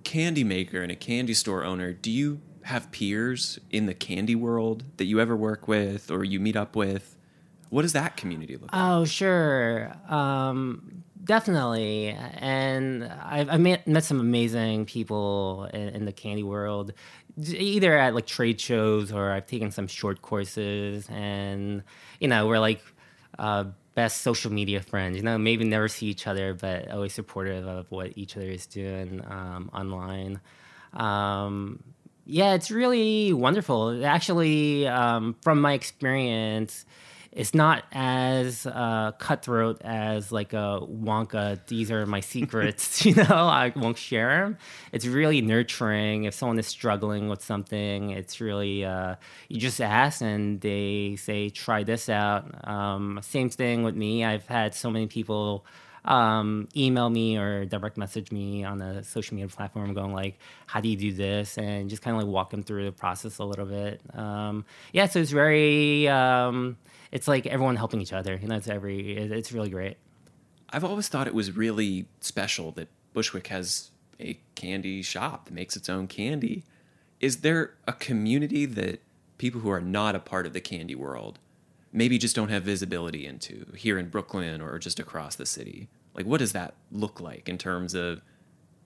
candy 0.04 0.44
maker 0.44 0.80
and 0.80 0.92
a 0.92 0.94
candy 0.94 1.34
store 1.34 1.64
owner, 1.64 1.92
do 1.92 2.12
you 2.12 2.40
have 2.62 2.92
peers 2.92 3.58
in 3.68 3.86
the 3.86 3.94
candy 3.94 4.36
world 4.36 4.84
that 4.98 5.06
you 5.06 5.18
ever 5.18 5.34
work 5.34 5.66
with 5.66 6.08
or 6.08 6.22
you 6.22 6.38
meet 6.38 6.54
up 6.54 6.76
with? 6.76 7.15
What 7.76 7.82
does 7.82 7.92
that 7.92 8.16
community 8.16 8.54
look 8.54 8.72
like? 8.72 8.82
Oh, 8.82 9.04
sure. 9.04 9.92
Um, 10.08 11.04
definitely. 11.22 12.06
And 12.08 13.04
I've, 13.04 13.50
I've 13.50 13.60
met, 13.60 13.86
met 13.86 14.02
some 14.02 14.18
amazing 14.18 14.86
people 14.86 15.68
in, 15.74 15.90
in, 15.90 16.04
the 16.06 16.12
candy 16.12 16.42
world, 16.42 16.94
either 17.38 17.98
at 17.98 18.14
like 18.14 18.24
trade 18.24 18.58
shows 18.58 19.12
or 19.12 19.30
I've 19.30 19.46
taken 19.46 19.72
some 19.72 19.88
short 19.88 20.22
courses. 20.22 21.06
And, 21.10 21.82
you 22.18 22.28
know, 22.28 22.46
we're 22.46 22.60
like, 22.60 22.80
uh, 23.38 23.64
best 23.94 24.22
social 24.22 24.50
media 24.50 24.80
friends. 24.80 25.18
You 25.18 25.22
know, 25.22 25.36
maybe 25.36 25.66
never 25.66 25.88
see 25.88 26.06
each 26.06 26.26
other, 26.26 26.54
but 26.54 26.90
always 26.90 27.12
supportive 27.12 27.66
of 27.66 27.90
what 27.90 28.16
each 28.16 28.38
other 28.38 28.46
is 28.46 28.64
doing 28.64 29.22
um, 29.28 29.68
online. 29.74 30.40
Um, 30.94 31.82
yeah, 32.24 32.54
it's 32.54 32.70
really 32.70 33.34
wonderful. 33.34 34.02
Actually, 34.02 34.88
um, 34.88 35.36
from 35.42 35.60
my 35.60 35.74
experience, 35.74 36.86
it's 37.32 37.54
not 37.54 37.84
as 37.92 38.66
uh, 38.66 39.12
cutthroat 39.18 39.80
as 39.82 40.32
like 40.32 40.52
a 40.52 40.80
Wonka. 40.82 41.64
These 41.66 41.90
are 41.90 42.06
my 42.06 42.20
secrets, 42.20 43.04
you 43.04 43.14
know. 43.14 43.24
I 43.24 43.72
won't 43.76 43.98
share 43.98 44.44
them. 44.44 44.58
It's 44.92 45.06
really 45.06 45.40
nurturing. 45.42 46.24
If 46.24 46.34
someone 46.34 46.58
is 46.58 46.66
struggling 46.66 47.28
with 47.28 47.42
something, 47.42 48.10
it's 48.10 48.40
really 48.40 48.84
uh, 48.84 49.16
you 49.48 49.60
just 49.60 49.80
ask 49.80 50.22
and 50.22 50.60
they 50.60 51.16
say, 51.16 51.50
"Try 51.50 51.82
this 51.82 52.08
out." 52.08 52.66
Um, 52.66 53.18
same 53.22 53.50
thing 53.50 53.82
with 53.82 53.94
me. 53.94 54.24
I've 54.24 54.46
had 54.46 54.74
so 54.74 54.90
many 54.90 55.06
people 55.06 55.66
um, 56.06 56.68
email 56.76 57.10
me 57.10 57.36
or 57.36 57.64
direct 57.64 57.96
message 57.96 58.30
me 58.30 58.64
on 58.64 58.80
a 58.80 59.02
social 59.02 59.34
media 59.34 59.48
platform 59.48 59.92
going 59.94 60.12
like, 60.12 60.38
how 60.66 60.80
do 60.80 60.88
you 60.88 60.96
do 60.96 61.12
this? 61.12 61.58
And 61.58 61.90
just 61.90 62.02
kind 62.02 62.16
of 62.16 62.22
like 62.22 62.32
walk 62.32 62.50
them 62.50 62.62
through 62.62 62.84
the 62.84 62.92
process 62.92 63.38
a 63.38 63.44
little 63.44 63.66
bit. 63.66 64.00
Um, 64.14 64.64
yeah, 64.92 65.06
so 65.06 65.20
it's 65.20 65.30
very, 65.30 66.08
um, 66.08 66.76
it's 67.12 67.28
like 67.28 67.46
everyone 67.46 67.76
helping 67.76 68.00
each 68.00 68.12
other. 68.12 68.38
Know, 68.38 68.56
it's 68.56 68.68
every, 68.68 69.16
it's 69.16 69.52
really 69.52 69.70
great. 69.70 69.96
I've 70.70 70.84
always 70.84 71.08
thought 71.08 71.26
it 71.26 71.34
was 71.34 71.56
really 71.56 72.06
special 72.20 72.72
that 72.72 72.88
Bushwick 73.12 73.48
has 73.48 73.90
a 74.20 74.38
candy 74.54 75.02
shop 75.02 75.46
that 75.46 75.54
makes 75.54 75.76
its 75.76 75.88
own 75.88 76.06
candy. 76.06 76.64
Is 77.20 77.38
there 77.38 77.74
a 77.86 77.92
community 77.92 78.66
that 78.66 79.00
people 79.38 79.60
who 79.60 79.70
are 79.70 79.80
not 79.80 80.14
a 80.14 80.18
part 80.18 80.46
of 80.46 80.52
the 80.52 80.60
candy 80.60 80.94
world 80.94 81.38
maybe 81.96 82.18
just 82.18 82.36
don't 82.36 82.50
have 82.50 82.62
visibility 82.62 83.26
into 83.26 83.66
here 83.74 83.98
in 83.98 84.10
Brooklyn 84.10 84.60
or 84.60 84.78
just 84.78 85.00
across 85.00 85.34
the 85.34 85.46
city? 85.46 85.88
Like, 86.14 86.26
what 86.26 86.38
does 86.38 86.52
that 86.52 86.74
look 86.92 87.20
like 87.20 87.48
in 87.48 87.56
terms 87.56 87.94
of 87.94 88.20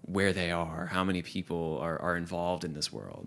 where 0.02 0.32
they 0.32 0.50
are? 0.52 0.86
How 0.86 1.02
many 1.02 1.20
people 1.20 1.78
are, 1.82 2.00
are 2.00 2.16
involved 2.16 2.64
in 2.64 2.72
this 2.72 2.92
world? 2.92 3.26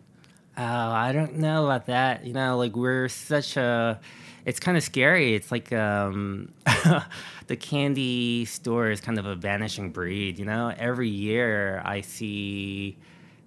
Oh, 0.58 0.63
I 0.63 1.12
don't 1.12 1.36
know 1.36 1.65
about 1.65 1.88
that. 1.88 2.26
You 2.26 2.34
know, 2.34 2.58
like 2.58 2.76
we're 2.76 3.10
such 3.10 3.58
a. 3.58 4.00
It's 4.46 4.60
kind 4.60 4.78
of 4.78 4.84
scary. 4.84 5.36
It's 5.36 5.52
like 5.52 5.72
um, 5.74 6.54
the 7.48 7.56
candy 7.56 8.46
store 8.46 8.89
is 8.89 9.02
kind 9.02 9.17
of 9.19 9.26
a 9.26 9.36
vanishing 9.36 9.91
breed. 9.91 10.38
You 10.38 10.46
know, 10.46 10.74
every 10.78 11.10
year 11.10 11.82
I 11.84 12.02
see 12.02 12.98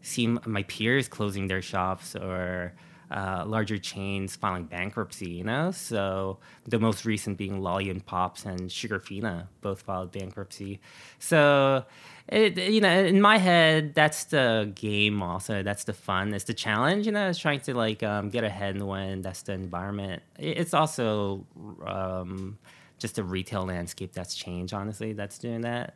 see 0.02 0.26
my 0.26 0.62
peers 0.64 1.08
closing 1.08 1.48
their 1.48 1.62
shops 1.62 2.14
or 2.14 2.72
uh, 3.10 3.44
larger 3.46 3.78
chains 3.78 4.36
filing 4.36 4.64
bankruptcy, 4.64 5.30
you 5.30 5.44
know? 5.44 5.70
So 5.70 6.38
the 6.66 6.78
most 6.78 7.04
recent 7.04 7.38
being 7.38 7.60
Lolli 7.60 7.90
and 7.90 8.04
Pops 8.04 8.44
and 8.44 8.62
Sugarfina 8.68 9.46
both 9.60 9.82
filed 9.82 10.12
bankruptcy. 10.12 10.80
So, 11.18 11.84
it, 12.28 12.58
you 12.58 12.80
know, 12.80 13.04
in 13.04 13.20
my 13.20 13.38
head, 13.38 13.94
that's 13.94 14.24
the 14.24 14.72
game 14.74 15.22
also. 15.22 15.62
That's 15.62 15.84
the 15.84 15.92
fun. 15.92 16.34
It's 16.34 16.44
the 16.44 16.54
challenge, 16.54 17.06
you 17.06 17.12
know, 17.12 17.28
it's 17.28 17.38
trying 17.38 17.60
to 17.60 17.74
like 17.74 18.02
um, 18.02 18.30
get 18.30 18.44
ahead 18.44 18.82
when 18.82 19.22
that's 19.22 19.42
the 19.42 19.52
environment. 19.52 20.22
It's 20.38 20.74
also 20.74 21.46
um, 21.86 22.58
just 22.98 23.14
the 23.14 23.22
retail 23.22 23.66
landscape 23.66 24.12
that's 24.12 24.34
changed, 24.34 24.74
honestly, 24.74 25.12
that's 25.12 25.38
doing 25.38 25.60
that. 25.60 25.94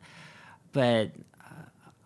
But 0.71 1.11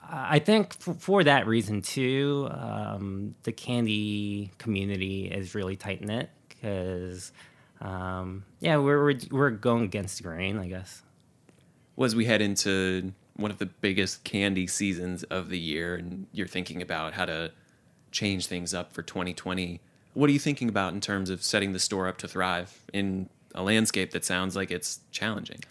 I 0.10 0.40
think 0.40 0.74
for, 0.74 1.24
that 1.24 1.48
reason 1.48 1.82
too, 1.82 2.48
um, 2.52 3.36
the 3.44 3.52
candy 3.52 4.52
community 4.58 5.26
is 5.28 5.56
really 5.56 5.76
tight 5.76 6.02
knit 6.02 6.30
because, 6.50 7.32
um, 7.82 8.46
yeah, 8.60 8.78
we're, 8.78 9.04
we're, 9.04 9.20
we're 9.32 9.50
going 9.50 9.84
against 9.84 10.18
the 10.18 10.24
grain, 10.24 10.58
I 10.60 10.68
guess. 10.68 11.02
Well, 11.96 12.06
as 12.06 12.16
we 12.16 12.26
head 12.26 12.42
into 12.42 13.14
one 13.36 13.52
of 13.52 13.58
the 13.58 13.66
biggest 13.66 14.24
candy 14.24 14.68
seasons 14.68 15.24
of 15.24 15.50
the 15.50 15.60
year, 15.60 15.96
and 15.96 16.28
you're 16.32 16.48
thinking 16.48 16.82
about 16.82 17.14
how 17.14 17.26
to 17.26 17.52
change 18.12 18.48
things 18.48 18.74
up 18.74 18.94
for 18.94 19.02
2020, 19.02 19.82
what 20.14 20.30
are 20.30 20.34
you 20.34 20.40
thinking 20.40 20.70
about 20.70 20.94
in 20.94 21.02
terms 21.02 21.30
of 21.30 21.44
setting 21.44 21.74
the 21.74 21.80
store 21.80 22.08
up 22.08 22.18
to 22.20 22.28
thrive 22.28 22.82
in 22.94 23.30
a 23.54 23.64
landscape 23.64 24.12
that 24.12 24.24
sounds 24.24 24.56
like 24.56 24.72
it's 24.72 25.02
challenging? 25.12 25.62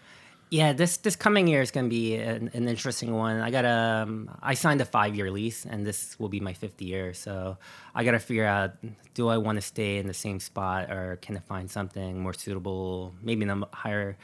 Yeah, 0.51 0.73
this 0.73 0.97
this 0.97 1.15
coming 1.15 1.47
year 1.47 1.61
is 1.61 1.71
going 1.71 1.87
to 1.87 1.89
be 1.89 2.15
an, 2.15 2.51
an, 2.53 2.67
interesting 2.67 3.13
one. 3.13 3.41
I 3.41 3.49
got 3.49 3.65
um, 3.65 4.29
I 4.43 4.53
signed 4.53 4.79
a 4.79 4.85
five 4.85 5.15
year 5.15 5.31
lease, 5.31 5.65
and 5.65 5.85
this 5.85 6.19
will 6.19 6.29
be 6.29 6.39
my 6.39 6.53
fifth 6.53 6.81
year. 6.81 7.13
So 7.15 7.57
I 7.95 8.03
got 8.03 8.11
to 8.11 8.19
figure 8.19 8.45
out: 8.45 8.73
do 9.15 9.27
I 9.27 9.37
want 9.37 9.57
to 9.57 9.61
stay 9.61 9.97
in 9.97 10.07
the 10.07 10.13
same 10.13 10.39
spot, 10.39 10.91
or 10.91 11.17
can 11.21 11.35
I 11.35 11.39
find 11.39 11.69
something 11.69 12.19
more 12.19 12.33
suitable, 12.33 13.13
maybe 13.23 13.41
in 13.41 13.49
a 13.49 13.67
higher 13.73 14.17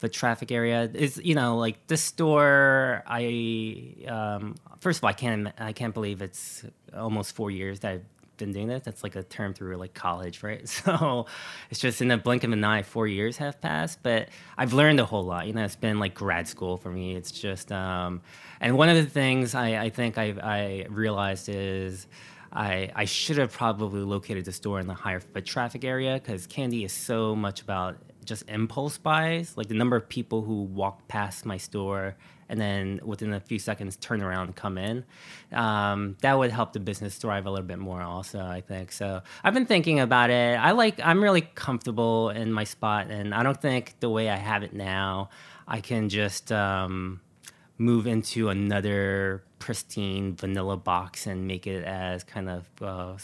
the 0.00 0.08
traffic 0.08 0.50
area? 0.50 0.90
Is 0.92 1.20
you 1.22 1.36
know 1.36 1.56
like 1.56 1.86
this 1.86 2.02
store? 2.02 3.04
I 3.06 3.94
um, 4.08 4.56
first 4.80 4.98
of 4.98 5.04
all, 5.04 5.10
I 5.10 5.14
can't 5.14 5.48
I 5.58 5.72
can't 5.72 5.94
believe 5.94 6.22
it's 6.22 6.64
almost 6.92 7.36
four 7.36 7.52
years 7.52 7.80
that 7.80 7.92
I've 7.92 8.04
been 8.38 8.52
doing 8.52 8.68
this. 8.68 8.82
That's 8.84 9.02
like 9.02 9.16
a 9.16 9.22
term 9.22 9.54
through 9.54 9.76
like 9.76 9.94
college, 9.94 10.42
right? 10.42 10.68
So 10.88 11.26
it's 11.70 11.80
just 11.80 12.00
in 12.00 12.08
the 12.08 12.16
blink 12.16 12.44
of 12.44 12.52
an 12.52 12.64
eye, 12.64 12.82
four 12.82 13.06
years 13.06 13.36
have 13.38 13.60
passed. 13.60 14.02
But 14.02 14.28
I've 14.56 14.72
learned 14.72 15.00
a 15.00 15.04
whole 15.04 15.24
lot. 15.24 15.46
You 15.46 15.52
know, 15.52 15.64
it's 15.64 15.76
been 15.76 15.98
like 15.98 16.14
grad 16.14 16.48
school 16.48 16.76
for 16.76 16.90
me. 16.90 17.14
It's 17.14 17.30
just, 17.30 17.72
um, 17.72 18.22
and 18.60 18.76
one 18.78 18.88
of 18.88 18.96
the 18.96 19.06
things 19.06 19.54
I, 19.54 19.76
I 19.76 19.90
think 19.90 20.18
I, 20.18 20.34
I 20.42 20.86
realized 20.88 21.48
is. 21.48 22.06
I, 22.50 22.90
I 22.96 23.04
should 23.04 23.36
have 23.36 23.52
probably 23.52 24.00
located 24.00 24.46
the 24.46 24.52
store 24.52 24.80
in 24.80 24.86
the 24.86 24.94
higher 24.94 25.20
foot 25.20 25.44
traffic 25.44 25.84
area 25.84 26.14
because 26.14 26.46
candy 26.46 26.82
is 26.82 26.94
so 26.94 27.36
much 27.36 27.60
about 27.60 27.98
just 28.24 28.48
impulse 28.48 28.96
buys. 28.96 29.54
Like 29.56 29.68
the 29.68 29.74
number 29.74 29.96
of 29.96 30.08
people 30.08 30.42
who 30.42 30.62
walk 30.62 31.06
past 31.08 31.44
my 31.44 31.58
store 31.58 32.16
and 32.48 32.60
then 32.60 33.00
within 33.04 33.32
a 33.32 33.40
few 33.40 33.58
seconds 33.58 33.96
turn 33.96 34.22
around 34.22 34.46
and 34.46 34.56
come 34.56 34.78
in. 34.78 35.04
Um, 35.52 36.16
that 36.22 36.38
would 36.38 36.50
help 36.50 36.72
the 36.72 36.80
business 36.80 37.16
thrive 37.16 37.46
a 37.46 37.50
little 37.50 37.66
bit 37.66 37.78
more, 37.78 38.02
also. 38.02 38.40
I 38.40 38.60
think 38.60 38.92
so. 38.92 39.22
I've 39.44 39.54
been 39.54 39.66
thinking 39.66 40.00
about 40.00 40.30
it. 40.30 40.58
I 40.58 40.72
like. 40.72 41.00
I'm 41.02 41.22
really 41.22 41.42
comfortable 41.42 42.30
in 42.30 42.52
my 42.52 42.64
spot, 42.64 43.10
and 43.10 43.34
I 43.34 43.42
don't 43.42 43.60
think 43.60 43.94
the 44.00 44.10
way 44.10 44.28
I 44.28 44.36
have 44.36 44.62
it 44.62 44.72
now, 44.72 45.30
I 45.66 45.80
can 45.80 46.08
just. 46.08 46.52
Um, 46.52 47.20
move 47.78 48.08
into 48.08 48.48
another 48.48 49.44
pristine 49.60 50.34
vanilla 50.34 50.76
box 50.76 51.26
and 51.26 51.46
make 51.46 51.66
it 51.66 51.84
as 51.84 52.24
kind 52.24 52.48
of 52.50 52.66
uh, 52.82 53.16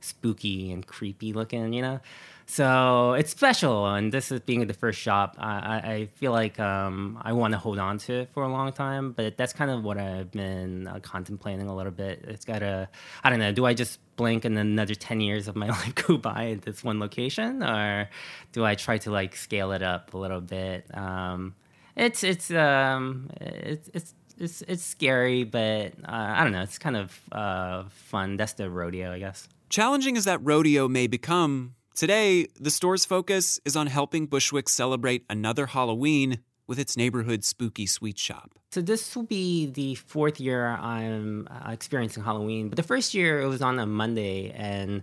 spooky 0.00 0.70
and 0.70 0.86
creepy 0.86 1.32
looking, 1.32 1.72
you 1.72 1.80
know? 1.82 1.98
So 2.46 3.12
it's 3.14 3.30
special, 3.30 3.86
and 3.86 4.12
this 4.12 4.30
is 4.32 4.40
being 4.40 4.66
the 4.66 4.74
first 4.74 4.98
shop. 4.98 5.36
I, 5.38 5.76
I 5.76 6.08
feel 6.14 6.32
like 6.32 6.58
um, 6.60 7.18
I 7.22 7.32
want 7.32 7.52
to 7.52 7.58
hold 7.58 7.78
on 7.78 7.98
to 7.98 8.20
it 8.20 8.30
for 8.32 8.42
a 8.42 8.48
long 8.48 8.72
time, 8.72 9.12
but 9.12 9.36
that's 9.36 9.52
kind 9.52 9.70
of 9.70 9.84
what 9.84 9.98
I've 9.98 10.30
been 10.30 10.86
uh, 10.86 10.98
contemplating 11.00 11.68
a 11.68 11.74
little 11.74 11.92
bit. 11.92 12.24
It's 12.26 12.44
got 12.44 12.62
a, 12.62 12.88
I 13.24 13.30
don't 13.30 13.38
know, 13.38 13.52
do 13.52 13.64
I 13.64 13.74
just 13.74 13.98
blink 14.16 14.44
and 14.44 14.58
another 14.58 14.94
10 14.94 15.20
years 15.20 15.48
of 15.48 15.56
my 15.56 15.68
life 15.70 15.94
go 15.94 16.16
by 16.16 16.50
at 16.50 16.62
this 16.62 16.84
one 16.84 17.00
location, 17.00 17.62
or 17.62 18.08
do 18.52 18.64
I 18.64 18.74
try 18.74 18.98
to 18.98 19.10
like 19.10 19.36
scale 19.36 19.72
it 19.72 19.82
up 19.82 20.14
a 20.14 20.18
little 20.18 20.40
bit? 20.40 20.86
Um, 20.96 21.54
it's, 21.96 22.24
it's, 22.24 22.50
um, 22.50 23.30
it's, 23.40 23.90
it's, 23.94 24.14
it's, 24.38 24.62
it's 24.62 24.82
scary, 24.82 25.44
but 25.44 25.92
uh, 26.04 26.34
I 26.36 26.42
don't 26.42 26.52
know. 26.52 26.62
It's 26.62 26.78
kind 26.78 26.96
of 26.96 27.20
uh, 27.30 27.84
fun. 27.88 28.36
That's 28.36 28.54
the 28.54 28.68
rodeo, 28.68 29.12
I 29.12 29.18
guess. 29.18 29.48
Challenging 29.68 30.16
as 30.16 30.24
that 30.24 30.40
rodeo 30.42 30.88
may 30.88 31.06
become, 31.06 31.74
Today, 31.94 32.46
the 32.58 32.70
store's 32.70 33.04
focus 33.04 33.60
is 33.66 33.76
on 33.76 33.86
helping 33.86 34.26
Bushwick 34.26 34.68
celebrate 34.68 35.24
another 35.28 35.66
Halloween 35.66 36.38
with 36.66 36.78
its 36.78 36.96
neighborhood 36.96 37.44
spooky 37.44 37.84
sweet 37.84 38.18
shop. 38.18 38.52
So 38.70 38.80
this 38.80 39.14
will 39.14 39.24
be 39.24 39.66
the 39.66 39.96
fourth 39.96 40.40
year 40.40 40.68
I'm 40.68 41.46
uh, 41.50 41.70
experiencing 41.70 42.24
Halloween, 42.24 42.70
but 42.70 42.76
the 42.76 42.82
first 42.82 43.12
year 43.12 43.42
it 43.42 43.46
was 43.46 43.60
on 43.60 43.78
a 43.78 43.84
Monday 43.84 44.50
and 44.52 45.02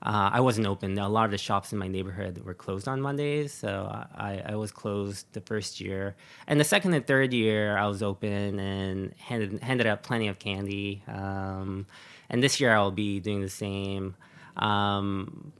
uh, 0.00 0.30
I 0.32 0.40
wasn't 0.40 0.68
open. 0.68 0.96
A 0.96 1.08
lot 1.08 1.24
of 1.24 1.32
the 1.32 1.38
shops 1.38 1.72
in 1.72 1.78
my 1.78 1.88
neighborhood 1.88 2.44
were 2.44 2.54
closed 2.54 2.86
on 2.86 3.00
Mondays, 3.00 3.52
so 3.52 3.88
I, 3.90 4.42
I, 4.46 4.54
was 4.54 4.70
closed 4.70 5.26
the 5.32 5.40
first 5.40 5.80
year. 5.80 6.14
And 6.46 6.60
the 6.60 6.64
second 6.64 6.94
and 6.94 7.04
third 7.04 7.32
year, 7.32 7.76
I 7.76 7.88
was 7.88 8.00
open 8.00 8.60
and 8.60 9.12
handed 9.18 9.60
handed 9.60 9.88
out 9.88 10.04
plenty 10.04 10.28
of 10.28 10.38
candy. 10.38 11.02
Um, 11.08 11.86
and 12.30 12.40
this 12.44 12.60
year, 12.60 12.72
I'll 12.72 12.92
be 12.92 13.18
doing 13.18 13.40
the 13.40 13.48
same. 13.48 14.14
Um, 14.56 15.52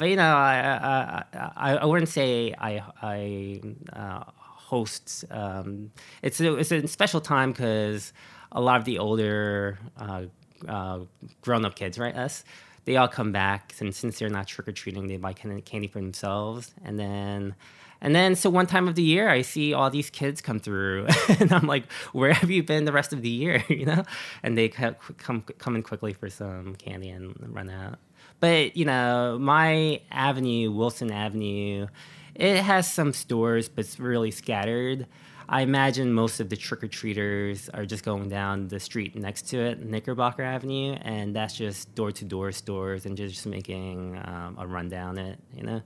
but 0.00 0.08
you 0.08 0.16
know, 0.16 0.34
I 0.34 1.24
I, 1.34 1.76
I 1.76 1.84
wouldn't 1.84 2.08
say 2.08 2.54
I 2.58 2.82
I 3.02 3.60
uh, 3.92 4.24
host. 4.70 5.26
Um, 5.30 5.90
it's 6.22 6.40
a, 6.40 6.56
it's 6.56 6.72
a 6.72 6.88
special 6.88 7.20
time 7.20 7.52
because 7.52 8.14
a 8.50 8.62
lot 8.62 8.78
of 8.78 8.86
the 8.86 8.98
older 8.98 9.78
uh, 9.98 10.22
uh, 10.66 11.00
grown 11.42 11.66
up 11.66 11.74
kids, 11.74 11.98
right, 11.98 12.16
us, 12.16 12.44
they 12.86 12.96
all 12.96 13.08
come 13.08 13.30
back, 13.30 13.74
and 13.78 13.94
since 13.94 14.18
they're 14.18 14.30
not 14.30 14.46
trick 14.46 14.68
or 14.68 14.72
treating, 14.72 15.06
they 15.06 15.18
buy 15.18 15.34
candy 15.34 15.86
for 15.86 16.00
themselves, 16.00 16.72
and 16.82 16.98
then. 16.98 17.54
And 18.02 18.14
then, 18.16 18.34
so 18.34 18.48
one 18.48 18.66
time 18.66 18.88
of 18.88 18.94
the 18.94 19.02
year, 19.02 19.28
I 19.28 19.42
see 19.42 19.74
all 19.74 19.90
these 19.90 20.08
kids 20.08 20.40
come 20.40 20.58
through, 20.58 21.06
and 21.38 21.52
I'm 21.52 21.66
like, 21.66 21.92
"Where 22.14 22.32
have 22.32 22.50
you 22.50 22.62
been 22.62 22.86
the 22.86 22.92
rest 22.92 23.12
of 23.12 23.20
the 23.20 23.28
year?" 23.28 23.62
You 23.68 23.84
know, 23.84 24.04
and 24.42 24.56
they 24.56 24.70
come, 24.70 25.42
come 25.42 25.76
in 25.76 25.82
quickly 25.82 26.14
for 26.14 26.30
some 26.30 26.76
candy 26.76 27.10
and 27.10 27.36
run 27.54 27.68
out. 27.68 27.98
But 28.40 28.76
you 28.76 28.84
know, 28.84 29.38
my 29.38 30.00
avenue, 30.10 30.72
Wilson 30.72 31.12
Avenue, 31.12 31.86
it 32.34 32.56
has 32.62 32.90
some 32.90 33.12
stores, 33.12 33.68
but 33.68 33.84
it's 33.84 34.00
really 34.00 34.30
scattered. 34.30 35.06
I 35.52 35.62
imagine 35.62 36.12
most 36.12 36.38
of 36.38 36.48
the 36.48 36.56
trick 36.56 36.84
or 36.84 36.86
treaters 36.86 37.68
are 37.70 37.84
just 37.84 38.04
going 38.04 38.28
down 38.28 38.68
the 38.68 38.78
street 38.78 39.16
next 39.16 39.48
to 39.48 39.58
it, 39.58 39.84
Knickerbocker 39.84 40.44
Avenue, 40.44 40.92
and 41.02 41.34
that's 41.34 41.54
just 41.54 41.92
door 41.96 42.12
to 42.12 42.24
door 42.24 42.52
stores 42.52 43.04
and 43.04 43.16
just 43.16 43.44
making 43.46 44.16
um, 44.24 44.56
a 44.60 44.66
rundown 44.66 45.18
it, 45.18 45.40
you 45.52 45.64
know. 45.64 45.82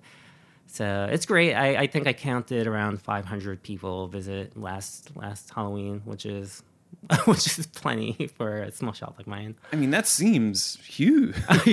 So 0.67 1.09
it's 1.11 1.25
great. 1.25 1.55
I, 1.55 1.77
I 1.77 1.87
think 1.87 2.07
I 2.07 2.13
counted 2.13 2.67
around 2.67 3.01
500 3.01 3.63
people 3.63 4.07
visit 4.09 4.55
last 4.55 5.17
last 5.17 5.51
Halloween, 5.51 6.03
which 6.05 6.27
is 6.27 6.63
which 7.25 7.59
is 7.59 7.67
plenty 7.67 8.31
for 8.37 8.63
a 8.63 8.73
small 8.73 8.93
shop 8.93 9.15
like 9.19 9.27
mine. 9.27 9.57
I 9.73 9.77
mean, 9.77 9.91
that 9.91 10.07
seems 10.07 10.79
huge. 10.85 11.37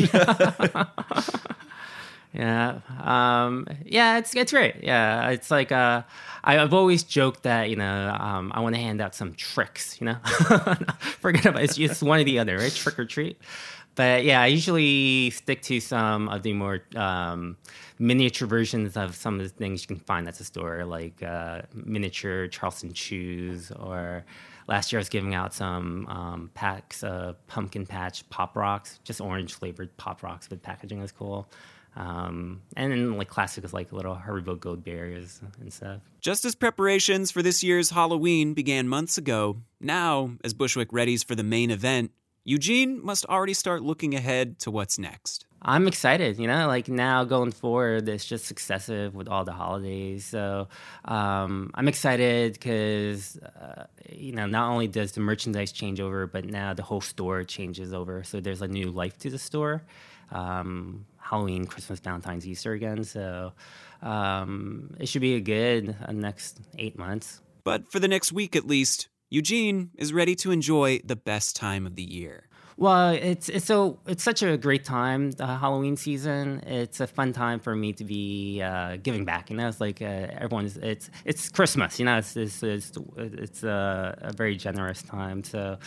yeah, 2.33 2.79
um, 2.99 3.67
yeah, 3.85 4.17
it's 4.17 4.35
it's 4.35 4.51
great. 4.51 4.83
Yeah, 4.83 5.29
it's 5.29 5.51
like 5.51 5.71
uh, 5.71 6.03
I, 6.43 6.53
have 6.53 6.73
always 6.73 7.03
joked 7.03 7.43
that 7.43 7.69
you 7.69 7.75
know 7.75 8.15
um, 8.19 8.51
I 8.53 8.59
want 8.61 8.75
to 8.75 8.81
hand 8.81 9.01
out 9.01 9.15
some 9.15 9.33
tricks. 9.33 9.99
You 9.99 10.05
know, 10.05 10.17
forget 11.19 11.45
about 11.45 11.61
it. 11.61 11.65
it's 11.65 11.75
just 11.75 12.03
one 12.03 12.19
or 12.19 12.23
the 12.23 12.39
other, 12.39 12.57
right? 12.57 12.71
Trick 12.73 12.99
or 12.99 13.05
treat. 13.05 13.39
But 13.95 14.23
yeah, 14.23 14.41
I 14.41 14.47
usually 14.47 15.31
stick 15.31 15.61
to 15.63 15.79
some 15.81 16.29
of 16.29 16.43
the 16.43 16.53
more 16.53 16.81
um, 16.95 17.57
miniature 17.99 18.47
versions 18.47 18.95
of 18.95 19.15
some 19.15 19.39
of 19.39 19.43
the 19.43 19.49
things 19.49 19.81
you 19.81 19.87
can 19.87 19.99
find 19.99 20.27
at 20.27 20.35
the 20.35 20.45
store, 20.45 20.85
like 20.85 21.21
uh, 21.21 21.63
miniature 21.73 22.47
Charleston 22.47 22.93
Chews 22.93 23.71
or 23.71 24.23
last 24.67 24.91
year 24.91 24.99
I 24.99 25.01
was 25.01 25.09
giving 25.09 25.35
out 25.35 25.53
some 25.53 26.07
um, 26.07 26.51
packs 26.53 27.03
of 27.03 27.45
pumpkin 27.47 27.85
patch 27.85 28.29
pop 28.29 28.55
rocks, 28.55 28.99
just 29.03 29.21
orange 29.21 29.53
flavored 29.53 29.95
pop 29.97 30.23
rocks, 30.23 30.47
but 30.47 30.61
packaging 30.61 31.01
is 31.01 31.11
cool. 31.11 31.49
Um, 31.95 32.61
and 32.77 32.91
then 32.91 33.17
like 33.17 33.27
classics 33.27 33.73
like 33.73 33.91
little 33.91 34.15
Haribo 34.15 34.57
Goldbears 34.57 35.41
and 35.59 35.73
stuff. 35.73 35.99
Just 36.21 36.45
as 36.45 36.55
preparations 36.55 37.31
for 37.31 37.41
this 37.41 37.63
year's 37.63 37.89
Halloween 37.89 38.53
began 38.53 38.87
months 38.87 39.17
ago, 39.17 39.57
now 39.79 40.31
as 40.43 40.53
Bushwick 40.53 40.91
readies 40.91 41.25
for 41.25 41.35
the 41.35 41.43
main 41.43 41.69
event, 41.69 42.11
Eugene 42.43 43.03
must 43.03 43.25
already 43.25 43.53
start 43.53 43.83
looking 43.83 44.15
ahead 44.15 44.57
to 44.59 44.71
what's 44.71 44.97
next. 44.97 45.45
I'm 45.63 45.87
excited, 45.87 46.39
you 46.39 46.47
know, 46.47 46.67
like 46.67 46.87
now 46.87 47.23
going 47.23 47.51
forward, 47.51 48.09
it's 48.09 48.25
just 48.25 48.45
successive 48.45 49.13
with 49.13 49.27
all 49.27 49.45
the 49.45 49.51
holidays. 49.51 50.25
So 50.25 50.67
um, 51.05 51.69
I'm 51.75 51.87
excited 51.87 52.53
because, 52.53 53.37
uh, 53.37 53.85
you 54.09 54.31
know, 54.31 54.47
not 54.47 54.71
only 54.71 54.87
does 54.87 55.11
the 55.11 55.19
merchandise 55.19 55.71
change 55.71 55.99
over, 55.99 56.25
but 56.25 56.45
now 56.45 56.73
the 56.73 56.81
whole 56.81 57.01
store 57.01 57.43
changes 57.43 57.93
over. 57.93 58.23
So 58.23 58.39
there's 58.39 58.63
a 58.63 58.67
new 58.67 58.89
life 58.89 59.19
to 59.19 59.29
the 59.29 59.37
store. 59.37 59.83
Um, 60.31 61.05
Halloween, 61.17 61.67
Christmas, 61.67 61.99
Valentine's, 61.99 62.47
Easter 62.47 62.73
again. 62.73 63.03
So 63.03 63.53
um, 64.01 64.95
it 64.99 65.07
should 65.07 65.21
be 65.21 65.35
a 65.35 65.41
good 65.41 65.95
uh, 66.03 66.11
next 66.11 66.59
eight 66.79 66.97
months. 66.97 67.39
But 67.63 67.91
for 67.91 67.99
the 67.99 68.07
next 68.07 68.31
week 68.31 68.55
at 68.55 68.65
least, 68.65 69.09
Eugene 69.29 69.91
is 69.95 70.11
ready 70.11 70.35
to 70.35 70.51
enjoy 70.51 70.99
the 71.05 71.15
best 71.15 71.55
time 71.55 71.85
of 71.85 71.95
the 71.95 72.03
year. 72.03 72.47
Well, 72.81 73.11
it's 73.11 73.47
it's 73.47 73.67
so 73.67 73.99
it's 74.07 74.23
such 74.23 74.41
a 74.41 74.57
great 74.57 74.83
time, 74.83 75.29
the 75.29 75.45
Halloween 75.45 75.95
season. 75.97 76.63
It's 76.65 76.99
a 76.99 77.05
fun 77.05 77.31
time 77.31 77.59
for 77.59 77.75
me 77.75 77.93
to 77.93 78.03
be 78.03 78.59
uh, 78.59 78.97
giving 79.03 79.23
back. 79.23 79.51
You 79.51 79.57
know, 79.57 79.67
it's 79.67 79.79
like 79.79 80.01
uh, 80.01 80.05
everyone's. 80.05 80.77
It's 80.77 81.11
it's 81.23 81.47
Christmas. 81.49 81.99
You 81.99 82.05
know, 82.05 82.17
it's 82.17 82.35
it's 82.35 82.63
it's, 82.63 82.91
it's 83.17 83.63
a, 83.63 84.17
a, 84.19 84.33
very 84.33 84.55
generous 84.55 85.03
time. 85.03 85.43
So 85.43 85.77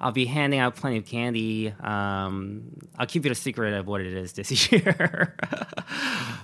I'll 0.00 0.12
be 0.12 0.26
handing 0.26 0.60
out 0.60 0.76
plenty 0.76 0.98
of 0.98 1.06
candy. 1.06 1.74
Um, 1.80 2.70
I'll 3.00 3.06
keep 3.06 3.26
it 3.26 3.32
a 3.32 3.34
secret 3.34 3.74
of 3.74 3.88
what 3.88 4.00
it 4.00 4.12
is 4.12 4.34
this 4.34 4.70
year, 4.72 5.34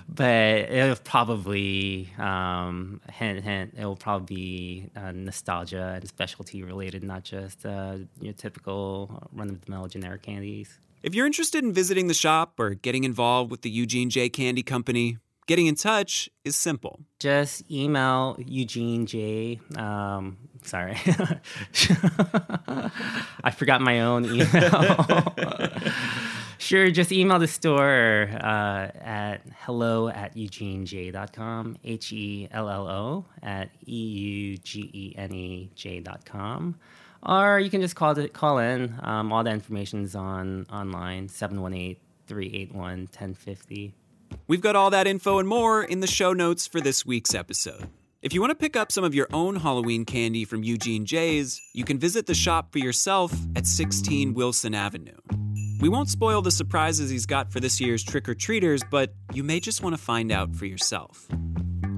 but 0.09 0.27
it'll 0.27 0.97
probably 0.97 2.09
um, 2.17 2.99
hint 3.13 3.45
hint. 3.45 3.75
It 3.77 3.85
will 3.85 3.95
probably 3.95 4.35
be 4.35 4.89
uh, 4.93 5.13
nostalgia 5.13 5.93
and 5.95 6.05
specialty 6.05 6.63
related, 6.63 7.01
not 7.01 7.23
just 7.23 7.65
uh, 7.65 7.95
your 8.19 8.33
typical 8.33 9.29
run 9.31 9.49
of 9.49 9.63
the 9.63 9.71
mill 9.71 9.87
generic 10.01 10.23
candies. 10.23 10.79
If 11.03 11.13
you're 11.15 11.25
interested 11.25 11.63
in 11.63 11.73
visiting 11.73 12.07
the 12.07 12.13
shop 12.13 12.59
or 12.59 12.73
getting 12.73 13.03
involved 13.03 13.51
with 13.51 13.61
the 13.61 13.69
Eugene 13.69 14.09
J. 14.09 14.29
Candy 14.29 14.63
Company, 14.63 15.17
Getting 15.47 15.65
in 15.65 15.75
touch 15.75 16.29
is 16.45 16.55
simple. 16.55 17.01
Just 17.19 17.69
email 17.69 18.37
Eugene 18.39 19.05
J. 19.05 19.59
Um, 19.75 20.37
sorry, 20.61 20.95
I 23.43 23.51
forgot 23.51 23.81
my 23.81 23.99
own 24.01 24.25
email. 24.25 25.33
sure, 26.61 26.91
just 26.91 27.11
email 27.11 27.39
the 27.39 27.47
store 27.47 28.29
uh, 28.33 28.91
at 29.01 29.41
hello 29.59 30.09
at 30.09 30.35
eugenej.com, 30.35 31.77
H 31.83 32.13
E 32.13 32.47
L 32.51 32.69
L 32.69 32.87
O 32.87 33.25
at 33.43 33.69
E 33.87 34.05
U 34.05 34.57
G 34.57 34.89
E 34.93 35.15
N 35.17 35.33
E 35.33 35.71
J.com. 35.75 36.75
Or 37.23 37.59
you 37.59 37.69
can 37.69 37.81
just 37.81 37.95
call, 37.95 38.13
the, 38.15 38.29
call 38.29 38.57
in. 38.57 38.95
Um, 39.03 39.31
all 39.31 39.43
the 39.43 39.51
information 39.51 40.03
is 40.03 40.15
on 40.15 40.65
online, 40.71 41.29
718 41.29 41.97
381 42.27 42.99
1050. 42.99 43.93
We've 44.47 44.61
got 44.61 44.75
all 44.75 44.89
that 44.89 45.07
info 45.07 45.39
and 45.39 45.47
more 45.47 45.83
in 45.83 45.99
the 45.99 46.07
show 46.07 46.33
notes 46.33 46.65
for 46.65 46.79
this 46.79 47.05
week's 47.05 47.35
episode. 47.35 47.89
If 48.21 48.33
you 48.33 48.41
want 48.41 48.51
to 48.51 48.55
pick 48.55 48.75
up 48.75 48.91
some 48.91 49.03
of 49.03 49.15
your 49.15 49.27
own 49.33 49.55
Halloween 49.57 50.05
candy 50.05 50.45
from 50.45 50.63
Eugene 50.63 51.05
J's, 51.05 51.59
you 51.73 51.83
can 51.83 51.97
visit 51.97 52.27
the 52.27 52.35
shop 52.35 52.71
for 52.71 52.79
yourself 52.79 53.33
at 53.55 53.65
16 53.65 54.33
Wilson 54.33 54.75
Avenue. 54.75 55.17
We 55.81 55.89
won't 55.89 56.09
spoil 56.09 56.43
the 56.43 56.51
surprises 56.51 57.09
he's 57.09 57.25
got 57.25 57.51
for 57.51 57.59
this 57.59 57.81
year's 57.81 58.03
trick 58.03 58.29
or 58.29 58.35
treaters, 58.35 58.83
but 58.91 59.15
you 59.33 59.43
may 59.43 59.59
just 59.59 59.81
want 59.81 59.95
to 59.95 60.01
find 60.01 60.31
out 60.31 60.55
for 60.55 60.67
yourself. 60.67 61.27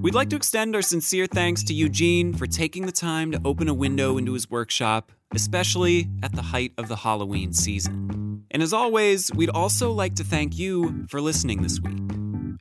We'd 0.02 0.16
like 0.16 0.30
to 0.30 0.38
extend 0.38 0.74
our 0.74 0.82
sincere 0.82 1.28
thanks 1.28 1.64
to 1.64 1.74
Eugene 1.74 2.34
for 2.34 2.48
taking 2.48 2.86
the 2.86 2.94
time 2.94 3.34
to 3.34 3.42
open 3.44 3.68
a 3.68 3.74
window 3.74 4.18
into 4.18 4.32
his 4.34 4.50
workshop, 4.50 5.12
especially 5.36 6.08
at 6.24 6.32
the 6.32 6.42
height 6.42 6.72
of 6.78 6.88
the 6.88 6.96
Halloween 6.96 7.52
season. 7.52 8.46
And 8.52 8.64
as 8.64 8.72
always, 8.72 9.34
we'd 9.34 9.50
also 9.50 9.92
like 9.92 10.16
to 10.16 10.24
thank 10.24 10.58
you 10.58 11.06
for 11.10 11.20
listening 11.20 11.62
this 11.62 11.82
week. 11.82 12.00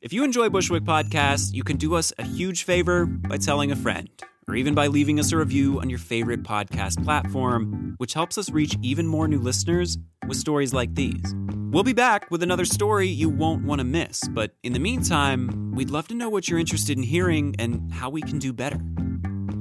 If 0.02 0.12
you 0.12 0.24
enjoy 0.24 0.48
Bushwick 0.48 0.82
Podcasts, 0.82 1.54
you 1.54 1.62
can 1.62 1.76
do 1.76 1.94
us 1.94 2.12
a 2.18 2.24
huge 2.24 2.64
favor 2.64 3.06
by 3.06 3.37
telling 3.37 3.70
a 3.70 3.76
friend, 3.76 4.08
or 4.48 4.55
even 4.55 4.74
by 4.74 4.87
leaving 4.87 5.18
us 5.20 5.33
a 5.33 5.37
review 5.37 5.81
on 5.81 5.88
your 5.88 5.98
favorite 5.98 6.42
podcast 6.42 7.02
platform, 7.05 7.94
which 7.98 8.14
helps 8.14 8.38
us 8.38 8.50
reach 8.50 8.76
even 8.83 9.07
more 9.07 9.28
new 9.28 9.38
listeners 9.38 9.98
with 10.26 10.37
stories 10.37 10.72
like 10.72 10.94
these. 10.94 11.35
We'll 11.70 11.85
be 11.85 11.92
back 11.92 12.31
with 12.31 12.42
another 12.42 12.64
story 12.64 13.09
you 13.09 13.28
won't 13.28 13.64
want 13.64 13.78
to 13.78 13.85
miss, 13.85 14.20
but 14.28 14.55
in 14.62 14.72
the 14.72 14.78
meantime, 14.78 15.72
we'd 15.74 15.90
love 15.90 16.09
to 16.09 16.14
know 16.14 16.28
what 16.28 16.48
you're 16.48 16.59
interested 16.59 16.96
in 16.96 17.02
hearing 17.02 17.55
and 17.59 17.92
how 17.92 18.11
we 18.11 18.20
can 18.20 18.38
do 18.38 18.52
better. 18.52 18.81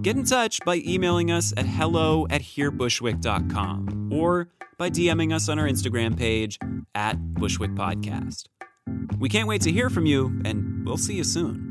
Get 0.01 0.15
in 0.15 0.25
touch 0.25 0.59
by 0.65 0.81
emailing 0.85 1.31
us 1.31 1.53
at 1.55 1.65
hello 1.65 2.27
at 2.29 2.41
herebushwick.com 2.41 4.09
or 4.11 4.49
by 4.77 4.89
DMing 4.89 5.33
us 5.33 5.47
on 5.47 5.59
our 5.59 5.67
Instagram 5.67 6.17
page 6.17 6.57
at 6.95 7.13
Bushwick 7.35 7.71
Podcast. 7.75 8.45
We 9.19 9.29
can't 9.29 9.47
wait 9.47 9.61
to 9.61 9.71
hear 9.71 9.89
from 9.89 10.07
you, 10.07 10.41
and 10.43 10.85
we'll 10.85 10.97
see 10.97 11.13
you 11.13 11.23
soon. 11.23 11.70